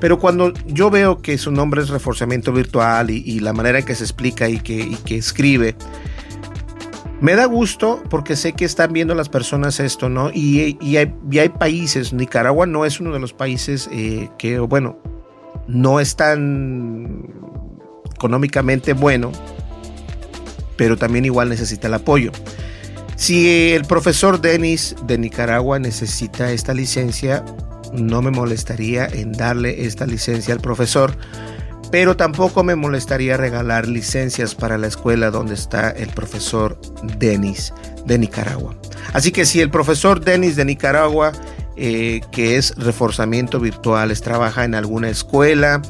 Pero 0.00 0.18
cuando 0.18 0.52
yo 0.66 0.90
veo 0.90 1.22
que 1.22 1.38
su 1.38 1.50
nombre 1.50 1.80
es 1.82 1.88
reforzamiento 1.88 2.52
virtual 2.52 3.10
y, 3.10 3.40
la 3.40 3.52
manera 3.52 3.78
en 3.78 3.84
que 3.84 3.94
se 3.94 4.04
explica 4.04 4.48
y 4.48 4.58
que, 4.58 5.16
escribe, 5.16 5.74
me 7.20 7.34
da 7.34 7.46
gusto 7.46 8.02
porque 8.10 8.36
sé 8.36 8.52
que 8.52 8.64
están 8.64 8.92
viendo 8.92 9.14
las 9.14 9.28
personas 9.28 9.80
esto, 9.80 10.08
¿no? 10.08 10.30
Y, 10.32 10.76
hay, 10.96 11.48
países, 11.48 12.12
Nicaragua 12.12 12.66
no 12.66 12.84
es 12.84 13.00
uno 13.00 13.12
de 13.12 13.20
los 13.20 13.32
países 13.32 13.88
eh, 13.92 14.28
que, 14.38 14.58
bueno, 14.58 14.98
no 15.66 16.00
es 16.00 16.16
tan 16.16 17.24
económicamente 18.14 18.92
bueno 18.92 19.32
pero 20.80 20.96
también 20.96 21.26
igual 21.26 21.50
necesita 21.50 21.88
el 21.88 21.94
apoyo. 21.94 22.32
Si 23.20 23.72
el 23.74 23.84
profesor 23.84 24.40
Denis 24.40 24.96
de 25.02 25.18
Nicaragua 25.18 25.78
necesita 25.78 26.52
esta 26.52 26.72
licencia, 26.72 27.44
no 27.92 28.22
me 28.22 28.30
molestaría 28.30 29.04
en 29.04 29.32
darle 29.32 29.84
esta 29.84 30.06
licencia 30.06 30.54
al 30.54 30.60
profesor, 30.60 31.14
pero 31.90 32.16
tampoco 32.16 32.64
me 32.64 32.76
molestaría 32.76 33.36
regalar 33.36 33.86
licencias 33.86 34.54
para 34.54 34.78
la 34.78 34.86
escuela 34.86 35.30
donde 35.30 35.52
está 35.52 35.90
el 35.90 36.08
profesor 36.08 36.80
Denis 37.18 37.74
de 38.06 38.18
Nicaragua. 38.18 38.74
Así 39.12 39.32
que 39.32 39.44
si 39.44 39.60
el 39.60 39.68
profesor 39.68 40.24
Denis 40.24 40.56
de 40.56 40.64
Nicaragua, 40.64 41.32
eh, 41.76 42.22
que 42.32 42.56
es 42.56 42.74
reforzamiento 42.78 43.60
virtuales, 43.60 44.22
trabaja 44.22 44.64
en 44.64 44.74
alguna 44.74 45.10
escuela, 45.10 45.82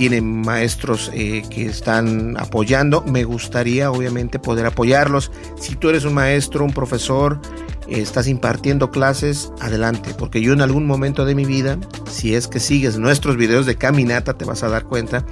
tienen 0.00 0.40
maestros 0.40 1.10
eh, 1.12 1.42
que 1.50 1.66
están 1.66 2.34
apoyando. 2.38 3.02
Me 3.02 3.24
gustaría 3.24 3.90
obviamente 3.90 4.38
poder 4.38 4.64
apoyarlos. 4.64 5.30
Si 5.60 5.76
tú 5.76 5.90
eres 5.90 6.06
un 6.06 6.14
maestro, 6.14 6.64
un 6.64 6.72
profesor, 6.72 7.38
estás 7.86 8.26
impartiendo 8.26 8.90
clases, 8.90 9.52
adelante, 9.60 10.14
porque 10.16 10.40
yo 10.40 10.54
en 10.54 10.62
algún 10.62 10.86
momento 10.86 11.26
de 11.26 11.34
mi 11.34 11.44
vida, 11.44 11.76
si 12.10 12.34
es 12.34 12.48
que 12.48 12.60
sigues 12.60 12.96
nuestros 12.96 13.36
videos 13.36 13.66
de 13.66 13.76
caminata, 13.76 14.38
te 14.38 14.46
vas 14.46 14.62
a 14.62 14.70
dar 14.70 14.84
cuenta, 14.84 15.26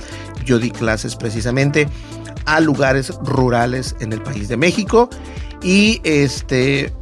yo 0.45 0.59
di 0.59 0.71
clases 0.71 1.17
precisamente 1.17 1.89
a 2.45 2.61
lugares 2.61 3.09
rurales 3.23 3.97
en 4.01 4.13
el 4.13 4.21
país 4.21 4.49
de 4.49 4.59
México 4.59 5.09
y 5.63 6.03
este 6.05 6.93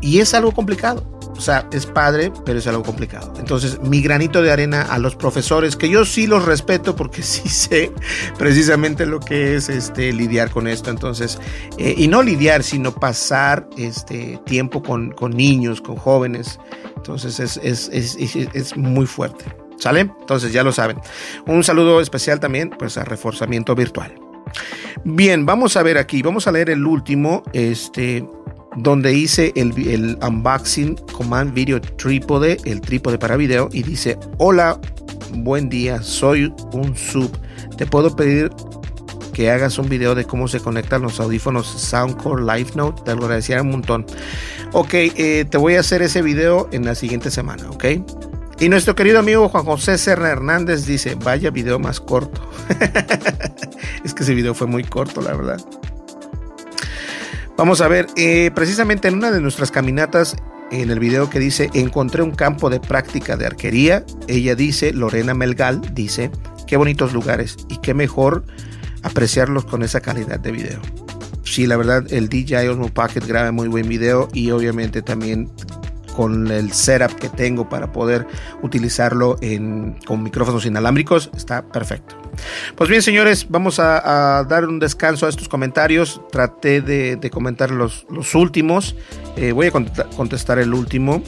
y 0.00 0.20
es 0.20 0.32
algo 0.32 0.52
complicado 0.52 1.17
o 1.38 1.40
sea, 1.40 1.68
es 1.70 1.86
padre, 1.86 2.32
pero 2.44 2.58
es 2.58 2.66
algo 2.66 2.82
complicado. 2.82 3.32
Entonces, 3.38 3.80
mi 3.80 4.02
granito 4.02 4.42
de 4.42 4.50
arena 4.50 4.82
a 4.82 4.98
los 4.98 5.14
profesores, 5.14 5.76
que 5.76 5.88
yo 5.88 6.04
sí 6.04 6.26
los 6.26 6.44
respeto 6.44 6.96
porque 6.96 7.22
sí 7.22 7.48
sé 7.48 7.92
precisamente 8.36 9.06
lo 9.06 9.20
que 9.20 9.54
es 9.54 9.68
este, 9.68 10.12
lidiar 10.12 10.50
con 10.50 10.66
esto. 10.66 10.90
Entonces, 10.90 11.38
eh, 11.78 11.94
y 11.96 12.08
no 12.08 12.24
lidiar, 12.24 12.64
sino 12.64 12.92
pasar 12.92 13.68
este, 13.76 14.40
tiempo 14.46 14.82
con, 14.82 15.14
niños, 15.30 15.80
con 15.80 15.94
jóvenes. 15.94 16.58
Entonces, 16.96 17.38
es, 17.38 17.56
es, 17.62 17.88
es, 17.92 18.76
muy 18.76 19.06
fuerte. 19.06 19.44
¿Sale? 19.76 20.00
Entonces, 20.00 20.52
ya 20.52 20.64
lo 20.64 20.72
saben. 20.72 20.98
Un 21.46 21.62
saludo 21.62 22.00
especial 22.00 22.40
también, 22.40 22.70
pues, 22.70 22.98
a 22.98 23.04
reforzamiento 23.04 23.76
virtual. 23.76 24.12
Bien, 25.04 25.46
vamos 25.46 25.76
a 25.76 25.84
ver 25.84 25.98
aquí, 25.98 26.20
vamos 26.20 26.48
a 26.48 26.52
leer 26.52 26.70
el 26.70 26.84
último, 26.84 27.44
este, 27.52 28.26
donde 28.82 29.12
hice 29.12 29.52
el, 29.56 30.18
unboxing 30.22 30.96
Command 31.12 31.52
Video 31.52 31.80
Trípode, 31.80 32.58
el 32.64 32.80
trípode 32.80 33.18
para 33.18 33.36
video, 33.36 33.68
y 33.72 33.82
dice, 33.82 34.18
hola, 34.38 34.80
buen 35.34 35.68
día, 35.68 36.02
soy 36.02 36.52
un 36.72 36.96
sub. 36.96 37.30
Te 37.76 37.86
puedo 37.86 38.14
pedir 38.14 38.50
que 39.32 39.50
hagas 39.50 39.78
un 39.78 39.88
video 39.88 40.14
de 40.14 40.24
cómo 40.24 40.48
se 40.48 40.60
conectan 40.60 41.02
los 41.02 41.20
audífonos 41.20 41.66
Soundcore 41.66 42.42
Live 42.42 42.72
Note. 42.74 43.02
Te 43.04 43.14
lo 43.14 43.22
agradecería 43.24 43.62
un 43.62 43.70
montón. 43.70 44.06
Ok, 44.72 44.94
eh, 44.94 45.44
te 45.48 45.58
voy 45.58 45.76
a 45.76 45.80
hacer 45.80 46.02
ese 46.02 46.22
video 46.22 46.68
en 46.72 46.84
la 46.84 46.94
siguiente 46.94 47.30
semana, 47.30 47.70
ok. 47.70 47.84
Y 48.60 48.68
nuestro 48.68 48.96
querido 48.96 49.20
amigo 49.20 49.48
Juan 49.48 49.64
José 49.64 49.96
Serra 49.98 50.30
Hernández 50.30 50.84
dice, 50.84 51.14
vaya 51.14 51.50
video 51.50 51.78
más 51.78 52.00
corto. 52.00 52.40
es 54.04 54.14
que 54.14 54.24
ese 54.24 54.34
video 54.34 54.54
fue 54.54 54.66
muy 54.66 54.82
corto, 54.82 55.20
la 55.20 55.34
verdad. 55.34 55.60
Vamos 57.58 57.80
a 57.80 57.88
ver, 57.88 58.06
eh, 58.14 58.52
precisamente 58.54 59.08
en 59.08 59.16
una 59.16 59.32
de 59.32 59.40
nuestras 59.40 59.72
caminatas, 59.72 60.36
en 60.70 60.92
el 60.92 61.00
video 61.00 61.28
que 61.28 61.40
dice, 61.40 61.70
encontré 61.74 62.22
un 62.22 62.30
campo 62.30 62.70
de 62.70 62.78
práctica 62.78 63.36
de 63.36 63.46
arquería, 63.46 64.04
ella 64.28 64.54
dice, 64.54 64.92
Lorena 64.92 65.34
Melgal 65.34 65.80
dice, 65.92 66.30
qué 66.68 66.76
bonitos 66.76 67.12
lugares 67.12 67.56
y 67.68 67.78
qué 67.78 67.94
mejor 67.94 68.44
apreciarlos 69.02 69.64
con 69.64 69.82
esa 69.82 70.00
calidad 70.00 70.38
de 70.38 70.52
video. 70.52 70.80
sí, 71.42 71.66
la 71.66 71.76
verdad, 71.76 72.06
el 72.12 72.28
DJI 72.28 72.68
Osmo 72.68 72.90
Pocket 72.90 73.26
graba 73.26 73.50
muy 73.50 73.66
buen 73.66 73.88
video 73.88 74.28
y 74.32 74.52
obviamente 74.52 75.02
también 75.02 75.50
con 76.18 76.50
el 76.50 76.72
setup 76.72 77.14
que 77.14 77.28
tengo 77.28 77.68
para 77.68 77.92
poder 77.92 78.26
utilizarlo 78.60 79.38
con 80.04 80.20
micrófonos 80.24 80.66
inalámbricos, 80.66 81.30
está 81.36 81.62
perfecto. 81.62 82.20
Pues 82.74 82.90
bien, 82.90 83.02
señores, 83.02 83.46
vamos 83.48 83.78
a, 83.78 84.44
dar 84.48 84.66
un 84.66 84.80
descanso 84.80 85.26
a 85.26 85.28
estos 85.28 85.48
comentarios. 85.48 86.20
Traté 86.32 86.80
de, 86.80 87.30
comentar 87.30 87.70
los, 87.70 88.04
últimos. 88.34 88.96
Eh, 89.36 89.52
voy 89.52 89.68
a 89.68 89.70
contestar 89.70 90.58
el 90.58 90.74
último. 90.74 91.22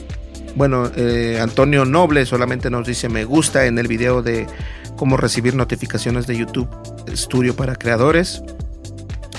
Bueno, 0.57 0.91
eh, 0.97 1.39
Antonio 1.41 1.85
Noble 1.85 2.25
solamente 2.25 2.69
nos 2.69 2.85
dice 2.85 3.07
me 3.07 3.23
gusta 3.23 3.67
en 3.67 3.79
el 3.79 3.87
video 3.87 4.21
de 4.21 4.45
cómo 4.97 5.15
recibir 5.15 5.55
notificaciones 5.55 6.27
de 6.27 6.35
YouTube 6.35 6.67
Studio 7.15 7.55
para 7.55 7.77
creadores. 7.77 8.43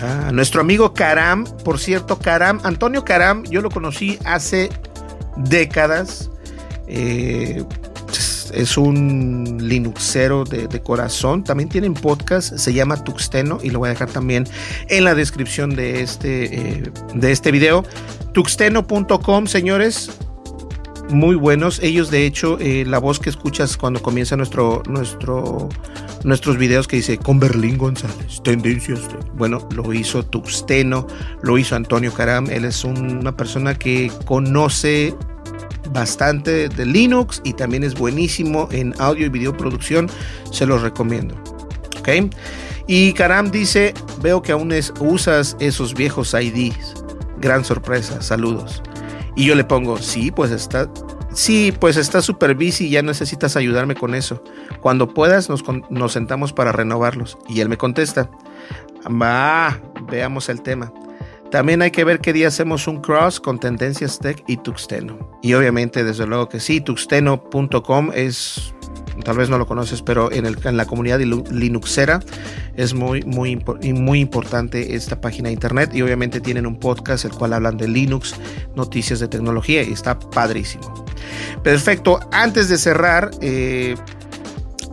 Ah, 0.01 0.31
nuestro 0.33 0.63
amigo 0.63 0.95
Karam, 0.95 1.45
por 1.63 1.79
cierto, 1.79 2.19
Karam, 2.19 2.59
Antonio 2.65 3.05
Karam, 3.05 3.45
yo 3.45 3.61
lo 3.61 3.69
conocí 3.69 4.19
hace 4.25 4.71
décadas. 5.37 6.31
Eh, 6.87 7.65
es 8.53 8.77
un 8.77 9.59
Linuxero 9.61 10.45
de, 10.45 10.81
corazón. 10.83 11.45
También 11.45 11.69
tienen 11.69 11.95
podcast, 11.95 12.57
se 12.57 12.73
llama 12.73 13.03
Tuxteno 13.03 13.59
y 13.63 13.71
lo 13.71 13.79
voy 13.79 13.89
a 13.89 13.91
dejar 13.91 14.11
también 14.11 14.47
en 14.89 15.05
la 15.05 15.15
descripción 15.15 15.75
de 15.75 16.03
este, 16.03 16.79
eh, 16.79 16.93
de 17.15 17.33
este 17.33 17.51
video. 17.51 17.85
Tuxteno.com, 18.33 19.47
señores. 19.47 20.11
Muy 21.11 21.37
buenos. 21.37 21.81
Ellos, 21.83 22.11
de 22.11 22.27
hecho, 22.27 22.59
eh, 22.61 22.85
la 22.87 22.99
voz 22.99 23.19
que 23.19 23.31
escuchas 23.31 23.77
cuando 23.77 24.01
comienza 24.01 24.37
nuestro, 24.37 24.83
nuestro, 24.87 25.69
nuestros 26.25 26.57
videos 26.57 26.87
que 26.87 26.97
dice 26.97 27.19
con 27.19 27.41
Berlín 27.41 27.79
González, 27.79 28.43
tendencias. 28.43 29.01
Bueno, 29.35 29.67
lo 29.75 29.93
hizo 29.93 30.23
Tuxteno, 30.25 31.07
lo 31.43 31.59
hizo 31.59 31.77
Antonio 31.77 32.13
Caram. 32.13 32.49
Él 32.51 32.65
es 32.65 32.85
una 32.85 33.37
persona 33.37 33.75
que 33.75 34.11
conoce 34.25 35.15
bastante 35.91 36.69
de 36.69 36.87
Linux 36.87 37.41
y 37.45 37.53
también 37.53 37.85
es 37.85 37.95
buenísimo 37.95 38.69
en 38.71 38.95
audio 38.99 39.27
y 39.27 39.29
video 39.29 39.57
producción. 39.57 40.09
Se 40.51 40.67
los 40.67 40.83
recomiendo. 40.83 41.35
¿Ok? 41.99 42.09
Y 42.87 43.13
Karam 43.13 43.51
dice, 43.51 43.95
veo 44.21 44.43
que 44.43 44.53
aún 44.53 44.73
usas 45.01 45.57
esos 45.61 45.95
viejos 45.95 46.35
IDs. 46.35 46.95
Gran 47.41 47.65
sorpresa, 47.65 48.21
saludos. 48.23 48.83
Y 49.37 49.47
yo 49.47 49.55
le 49.55 49.65
pongo, 49.65 49.97
sí, 49.99 50.31
pues 50.31 50.51
está, 50.51 50.89
sí, 51.35 51.73
pues 51.79 51.97
está 51.97 52.23
super 52.23 52.55
busy, 52.55 52.91
ya 52.91 53.03
necesitas 53.03 53.57
ayudarme 53.57 53.95
con 53.95 54.15
eso. 54.15 54.43
Cuando 54.81 55.13
puedas 55.13 55.49
nos, 55.49 55.65
nos 55.91 56.13
sentamos 56.13 56.53
para 56.53 56.73
renovarlos. 56.73 57.39
Y 57.49 57.61
él 57.61 57.69
me 57.69 57.77
contesta, 57.77 58.31
va, 59.07 59.81
veamos 60.09 60.49
el 60.49 60.63
tema. 60.63 60.93
También 61.51 61.83
hay 61.83 61.91
que 61.91 62.05
ver 62.05 62.21
qué 62.21 62.33
día 62.33 62.49
hacemos 62.49 62.89
un 62.89 63.03
cross 63.03 63.39
con 63.39 63.61
Tendencias 63.61 64.19
Tech 64.19 64.43
y 64.47 64.57
Tuxteno. 64.57 65.19
Y 65.43 65.53
obviamente, 65.53 66.03
desde 66.03 66.27
luego 66.27 66.49
que 66.49 66.61
sí, 66.61 66.81
tuxteno.com 66.81 68.11
es, 68.15 68.75
tal 69.23 69.37
vez 69.37 69.49
no 69.49 69.59
lo 69.59 69.67
conoces, 69.67 70.03
pero 70.03 70.31
en, 70.33 70.47
el, 70.47 70.57
en 70.65 70.77
la 70.77 70.87
comunidad 70.87 71.21
Linuxera 71.21 72.21
es 72.77 72.95
muy, 72.95 73.23
muy, 73.23 73.57
muy 73.57 74.21
importante 74.21 74.95
esta 74.95 75.21
página 75.21 75.49
de 75.49 75.55
internet. 75.55 75.91
Y 75.95 76.03
obviamente 76.03 76.41
tienen 76.41 76.67
un 76.67 76.79
podcast 76.79 77.25
el 77.25 77.33
cual 77.33 77.53
hablan 77.53 77.77
de 77.77 77.89
Linux, 77.89 78.35
noticias 78.75 79.21
de 79.21 79.29
tecnología 79.29 79.83
y 79.83 79.93
está 79.93 80.19
padrísimo. 80.19 81.05
Perfecto, 81.63 82.21
antes 82.33 82.69
de 82.69 82.79
cerrar, 82.79 83.31
eh, 83.41 83.97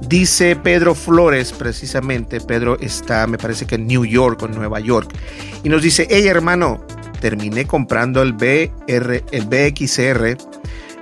Dice 0.08 0.56
Pedro 0.56 0.96
Flores, 0.96 1.52
precisamente, 1.52 2.40
Pedro 2.40 2.80
está, 2.80 3.28
me 3.28 3.38
parece 3.38 3.68
que 3.68 3.76
en 3.76 3.86
New 3.86 4.06
York 4.06 4.42
o 4.42 4.46
en 4.46 4.56
Nueva 4.56 4.80
York, 4.80 5.14
y 5.62 5.70
nos 5.70 5.82
dice, 5.82 6.08
hey 6.10 6.26
hermano, 6.26 6.82
terminé 7.20 7.68
comprando 7.68 8.22
el, 8.22 8.34
BR, 8.34 9.24
el 9.32 9.46
BXR 9.46 10.38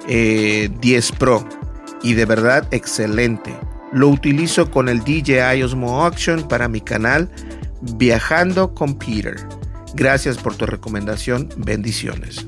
10 0.07 0.09
eh, 0.09 0.69
Pro 1.17 1.47
y 2.07 2.13
de 2.13 2.23
verdad 2.23 2.65
excelente. 2.71 3.53
Lo 3.91 4.07
utilizo 4.07 4.71
con 4.71 4.87
el 4.87 5.01
DJI 5.01 5.61
Osmo 5.61 6.05
Auction 6.05 6.47
para 6.47 6.69
mi 6.69 6.79
canal 6.79 7.29
Viajando 7.81 8.73
con 8.73 8.97
Peter. 8.97 9.35
Gracias 9.93 10.37
por 10.37 10.55
tu 10.55 10.65
recomendación, 10.65 11.49
bendiciones. 11.57 12.45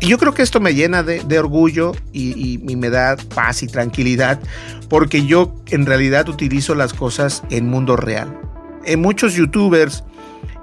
Y 0.00 0.06
yo 0.06 0.16
creo 0.16 0.32
que 0.32 0.40
esto 0.40 0.58
me 0.58 0.72
llena 0.72 1.02
de, 1.02 1.38
orgullo 1.38 1.92
y, 2.14 2.60
me 2.78 2.88
da 2.88 3.16
paz 3.34 3.62
y 3.62 3.66
tranquilidad 3.66 4.40
porque 4.88 5.26
yo 5.26 5.54
en 5.66 5.84
realidad 5.84 6.26
utilizo 6.30 6.74
las 6.74 6.94
cosas 6.94 7.42
en 7.50 7.68
mundo 7.68 7.94
real. 7.94 8.40
En 8.86 9.02
muchos 9.02 9.34
youtubers, 9.34 10.02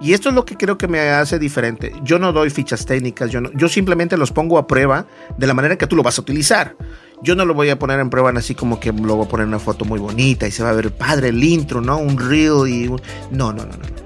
y 0.01 0.13
esto 0.13 0.29
es 0.29 0.35
lo 0.35 0.45
que 0.45 0.57
creo 0.57 0.79
que 0.79 0.87
me 0.87 0.99
hace 0.99 1.37
diferente, 1.37 1.93
yo 2.03 2.17
no 2.17 2.33
doy 2.33 2.49
fichas 2.49 2.87
técnicas, 2.87 3.29
yo, 3.29 3.41
yo 3.53 3.69
simplemente 3.69 4.17
los 4.17 4.31
pongo 4.31 4.57
a 4.57 4.65
prueba 4.65 5.05
de 5.37 5.45
la 5.45 5.53
manera 5.53 5.77
que 5.77 5.85
tú 5.85 5.95
lo 5.95 6.01
vas 6.01 6.17
a 6.17 6.21
utilizar. 6.21 6.75
Yo 7.23 7.35
no 7.35 7.45
lo 7.45 7.53
voy 7.53 7.69
a 7.69 7.79
poner 7.79 7.99
en 7.99 8.09
prueba 8.09 8.31
así 8.35 8.55
como 8.55 8.79
que 8.79 8.91
lo 8.91 9.15
voy 9.15 9.25
a 9.25 9.29
poner 9.29 9.47
una 9.47 9.59
foto 9.59 9.85
muy 9.85 9.99
bonita 9.99 10.47
y 10.47 10.51
se 10.51 10.63
va 10.63 10.69
a 10.69 10.73
ver 10.73 10.91
padre 10.91 11.29
el 11.29 11.43
intro, 11.43 11.81
¿no? 11.81 11.97
Un 11.97 12.17
reel 12.17 12.67
y. 12.67 12.89
No, 13.31 13.51
no, 13.53 13.65
no, 13.65 13.65
no 13.65 14.05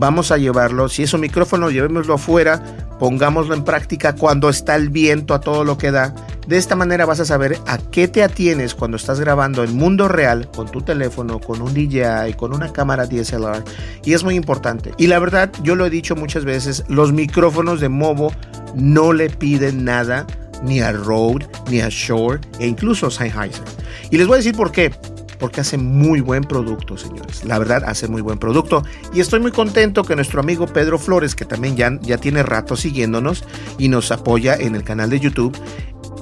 vamos 0.00 0.32
a 0.32 0.38
llevarlo, 0.38 0.88
si 0.88 1.02
es 1.02 1.12
un 1.12 1.20
micrófono, 1.20 1.70
llevémoslo 1.70 2.14
afuera, 2.14 2.62
pongámoslo 2.98 3.54
en 3.54 3.64
práctica 3.64 4.14
cuando 4.14 4.48
está 4.48 4.74
el 4.74 4.88
viento 4.88 5.34
a 5.34 5.40
todo 5.40 5.62
lo 5.62 5.76
que 5.76 5.90
da. 5.90 6.14
De 6.48 6.56
esta 6.56 6.74
manera 6.74 7.04
vas 7.04 7.20
a 7.20 7.26
saber 7.26 7.58
a 7.66 7.76
qué 7.76 8.08
te 8.08 8.24
atienes 8.24 8.74
cuando 8.74 8.96
estás 8.96 9.20
grabando 9.20 9.62
en 9.62 9.76
mundo 9.76 10.08
real 10.08 10.50
con 10.50 10.70
tu 10.70 10.80
teléfono, 10.80 11.38
con 11.38 11.60
un 11.60 11.74
DJI, 11.74 12.32
con 12.34 12.54
una 12.54 12.72
cámara 12.72 13.06
DSLR. 13.06 13.62
Y 14.02 14.14
es 14.14 14.24
muy 14.24 14.36
importante. 14.36 14.92
Y 14.96 15.06
la 15.06 15.18
verdad, 15.18 15.52
yo 15.62 15.74
lo 15.74 15.84
he 15.84 15.90
dicho 15.90 16.16
muchas 16.16 16.46
veces, 16.46 16.84
los 16.88 17.12
micrófonos 17.12 17.80
de 17.80 17.90
Movo 17.90 18.32
no 18.74 19.12
le 19.12 19.28
piden 19.28 19.84
nada 19.84 20.26
ni 20.62 20.80
a 20.80 20.92
Rode, 20.92 21.48
ni 21.70 21.80
a 21.80 21.88
Shure 21.88 22.40
e 22.58 22.66
incluso 22.66 23.06
a 23.06 23.10
Sennheiser. 23.10 23.64
Y 24.10 24.18
les 24.18 24.26
voy 24.26 24.34
a 24.34 24.38
decir 24.38 24.56
por 24.56 24.72
qué 24.72 24.92
porque 25.40 25.62
hace 25.62 25.78
muy 25.78 26.20
buen 26.20 26.44
producto, 26.44 26.96
señores. 26.96 27.44
La 27.44 27.58
verdad, 27.58 27.82
hace 27.86 28.06
muy 28.06 28.20
buen 28.20 28.38
producto. 28.38 28.84
Y 29.12 29.20
estoy 29.20 29.40
muy 29.40 29.50
contento 29.50 30.04
que 30.04 30.14
nuestro 30.14 30.40
amigo 30.40 30.66
Pedro 30.66 30.98
Flores, 30.98 31.34
que 31.34 31.46
también 31.46 31.76
ya, 31.76 31.98
ya 32.02 32.18
tiene 32.18 32.42
rato 32.42 32.76
siguiéndonos 32.76 33.44
y 33.78 33.88
nos 33.88 34.12
apoya 34.12 34.54
en 34.54 34.76
el 34.76 34.84
canal 34.84 35.08
de 35.08 35.18
YouTube, 35.18 35.56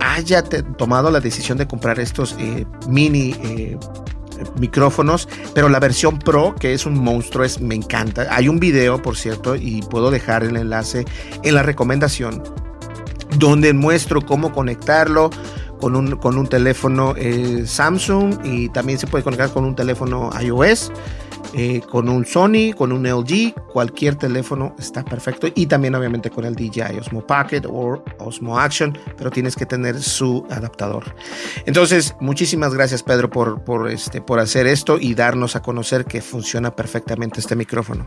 haya 0.01 0.43
tomado 0.43 1.11
la 1.11 1.21
decisión 1.21 1.59
de 1.59 1.67
comprar 1.67 1.99
estos 1.99 2.37
eh, 2.39 2.65
mini 2.89 3.35
eh, 3.43 3.77
micrófonos, 4.59 5.29
pero 5.53 5.69
la 5.69 5.81
versión 5.81 6.21
Pro, 6.21 6.55
que 6.55 6.73
es 6.73 6.87
un 6.87 6.97
monstruo, 6.99 7.45
es, 7.45 7.61
me 7.61 7.75
encanta. 7.75 8.29
Hay 8.31 8.49
un 8.49 8.61
video, 8.61 9.03
por 9.03 9.17
cierto, 9.17 9.57
y 9.57 9.83
puedo 9.83 10.13
dejar 10.13 10.45
el 10.45 10.57
enlace 10.57 11.05
en 11.43 11.55
la 11.55 11.65
recomendación, 11.65 12.43
donde 13.37 13.73
muestro 13.73 14.21
cómo 14.21 14.53
conectarlo, 14.53 15.31
con 15.81 15.97
un, 15.97 16.17
con 16.17 16.37
un 16.39 16.47
teléfono 16.47 17.15
eh, 17.17 17.65
Samsung 17.67 18.45
y 18.45 18.69
también 18.71 18.99
se 18.99 19.07
puede 19.07 19.25
conectar 19.25 19.51
con 19.51 19.65
un 19.65 19.75
teléfono 19.75 20.31
iOS. 20.41 20.93
Eh, 21.55 21.81
con 21.81 22.09
un 22.09 22.27
Sony, 22.27 22.75
con 22.77 22.93
un 22.93 23.07
LG, 23.09 23.55
cualquier 23.73 24.17
teléfono 24.17 24.77
está 24.79 25.03
perfecto 25.03 25.49
y 25.55 25.67
también 25.67 25.95
obviamente 25.95 26.31
con 26.31 26.45
el 26.45 26.55
DJI 26.55 26.99
Osmo 27.01 27.27
Pocket 27.27 27.63
o 27.67 28.03
Osmo 28.19 28.59
Action, 28.59 28.97
pero 29.17 29.31
tienes 29.31 29.57
que 29.57 29.65
tener 29.65 30.01
su 30.03 30.47
adaptador. 30.51 31.15
Entonces, 31.65 32.15
muchísimas 32.21 32.75
gracias 32.75 33.03
Pedro 33.03 33.31
por, 33.31 33.65
por, 33.65 33.91
este, 33.91 34.21
por 34.21 34.41
hacer 34.41 34.67
esto 34.67 34.99
y 35.01 35.15
darnos 35.15 35.57
a 35.57 35.63
conocer 35.63 36.05
que 36.05 36.21
funciona 36.21 36.77
perfectamente 36.77 37.41
este 37.41 37.57
micrófono. 37.57 38.07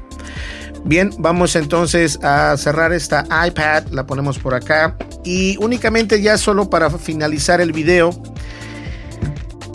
Bien, 0.83 1.11
vamos 1.17 1.55
entonces 1.55 2.19
a 2.23 2.55
cerrar 2.57 2.93
esta 2.93 3.25
iPad, 3.47 3.87
la 3.91 4.05
ponemos 4.05 4.37
por 4.39 4.53
acá 4.53 4.95
y 5.23 5.57
únicamente 5.57 6.21
ya 6.21 6.37
solo 6.37 6.69
para 6.69 6.89
finalizar 6.89 7.59
el 7.59 7.71
video. 7.71 8.11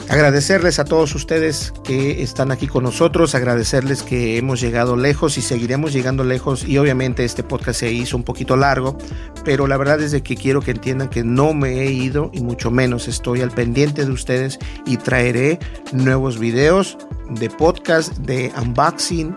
Agradecerles 0.08 0.78
a 0.78 0.84
todos 0.84 1.14
ustedes 1.16 1.72
que 1.82 2.22
están 2.22 2.52
aquí 2.52 2.68
con 2.68 2.84
nosotros, 2.84 3.34
agradecerles 3.34 4.04
que 4.04 4.38
hemos 4.38 4.60
llegado 4.60 4.96
lejos 4.96 5.36
y 5.36 5.42
seguiremos 5.42 5.92
llegando 5.92 6.22
lejos. 6.22 6.64
Y 6.64 6.78
obviamente 6.78 7.24
este 7.24 7.42
podcast 7.42 7.80
se 7.80 7.90
hizo 7.92 8.16
un 8.16 8.22
poquito 8.22 8.56
largo, 8.56 8.96
pero 9.44 9.66
la 9.66 9.76
verdad 9.76 10.00
es 10.00 10.12
de 10.12 10.22
que 10.22 10.36
quiero 10.36 10.60
que 10.60 10.70
entiendan 10.70 11.08
que 11.08 11.24
no 11.24 11.54
me 11.54 11.80
he 11.80 11.90
ido 11.90 12.30
y 12.32 12.40
mucho 12.40 12.70
menos 12.70 13.08
estoy 13.08 13.40
al 13.40 13.50
pendiente 13.50 14.04
de 14.04 14.12
ustedes 14.12 14.60
y 14.86 14.96
traeré 14.96 15.58
nuevos 15.92 16.38
videos 16.38 16.96
de 17.30 17.50
podcast, 17.50 18.16
de 18.18 18.52
unboxing, 18.56 19.34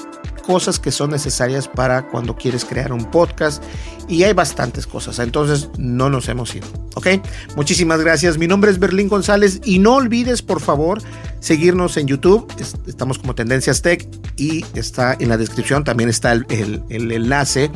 cosas 0.50 0.80
que 0.80 0.90
son 0.90 1.12
necesarias 1.12 1.68
para 1.68 2.08
cuando 2.08 2.36
quieres 2.36 2.66
crear 2.66 2.92
un 2.92 3.12
podcast 3.12 3.64
y 4.08 4.24
hay 4.24 4.34
bastantes 4.34 4.88
cosas, 4.88 5.20
entonces 5.20 5.70
no 5.78 6.10
nos 6.10 6.28
hemos 6.28 6.56
ido, 6.56 6.66
¿ok? 6.96 7.08
Muchísimas 7.56 8.02
gracias, 8.02 8.40
mi 8.40 8.48
nombre 8.48 8.72
es 8.72 8.80
Berlín 8.80 9.10
González 9.10 9.62
y 9.64 9.78
no 9.78 9.94
olvides 9.94 10.42
por 10.42 10.60
favor 10.60 11.04
seguirnos 11.40 11.98
en 11.98 12.08
YouTube, 12.08 12.52
estamos 12.88 13.20
como 13.20 13.36
Tendencias 13.36 13.84
Tech 13.84 14.10
y 14.38 14.66
está 14.74 15.16
en 15.20 15.30
la 15.30 15.38
descripción, 15.38 15.84
también 15.84 16.10
está 16.10 16.32
el, 16.32 16.48
el 16.90 17.12
enlace. 17.12 17.70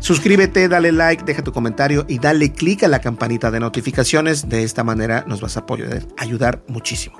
Suscríbete, 0.00 0.68
dale 0.68 0.90
like, 0.90 1.22
deja 1.24 1.44
tu 1.44 1.52
comentario 1.52 2.04
y 2.08 2.18
dale 2.18 2.52
clic 2.52 2.82
a 2.82 2.88
la 2.88 3.00
campanita 3.00 3.52
de 3.52 3.60
notificaciones. 3.60 4.48
De 4.48 4.64
esta 4.64 4.82
manera 4.82 5.24
nos 5.28 5.40
vas 5.40 5.56
a 5.56 5.66
poder 5.66 6.06
ayudar 6.16 6.64
muchísimo. 6.68 7.16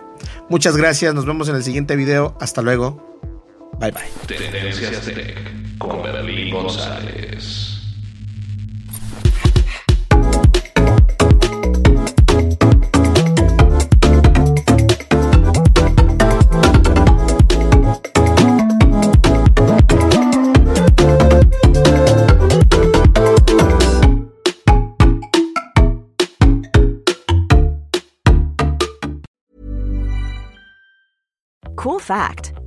Muchas 0.49 0.77
gracias, 0.77 1.13
nos 1.13 1.27
vemos 1.27 1.49
en 1.49 1.57
el 1.57 1.65
siguiente 1.65 1.97
video. 1.97 2.37
Hasta 2.41 2.63
luego. 2.63 3.38
Bye 3.79 3.93
bye. 3.93 4.09
con 5.79 6.03
Berlín 6.03 6.53
González. 6.53 7.77
Cool 31.77 32.01
fact 32.01 32.48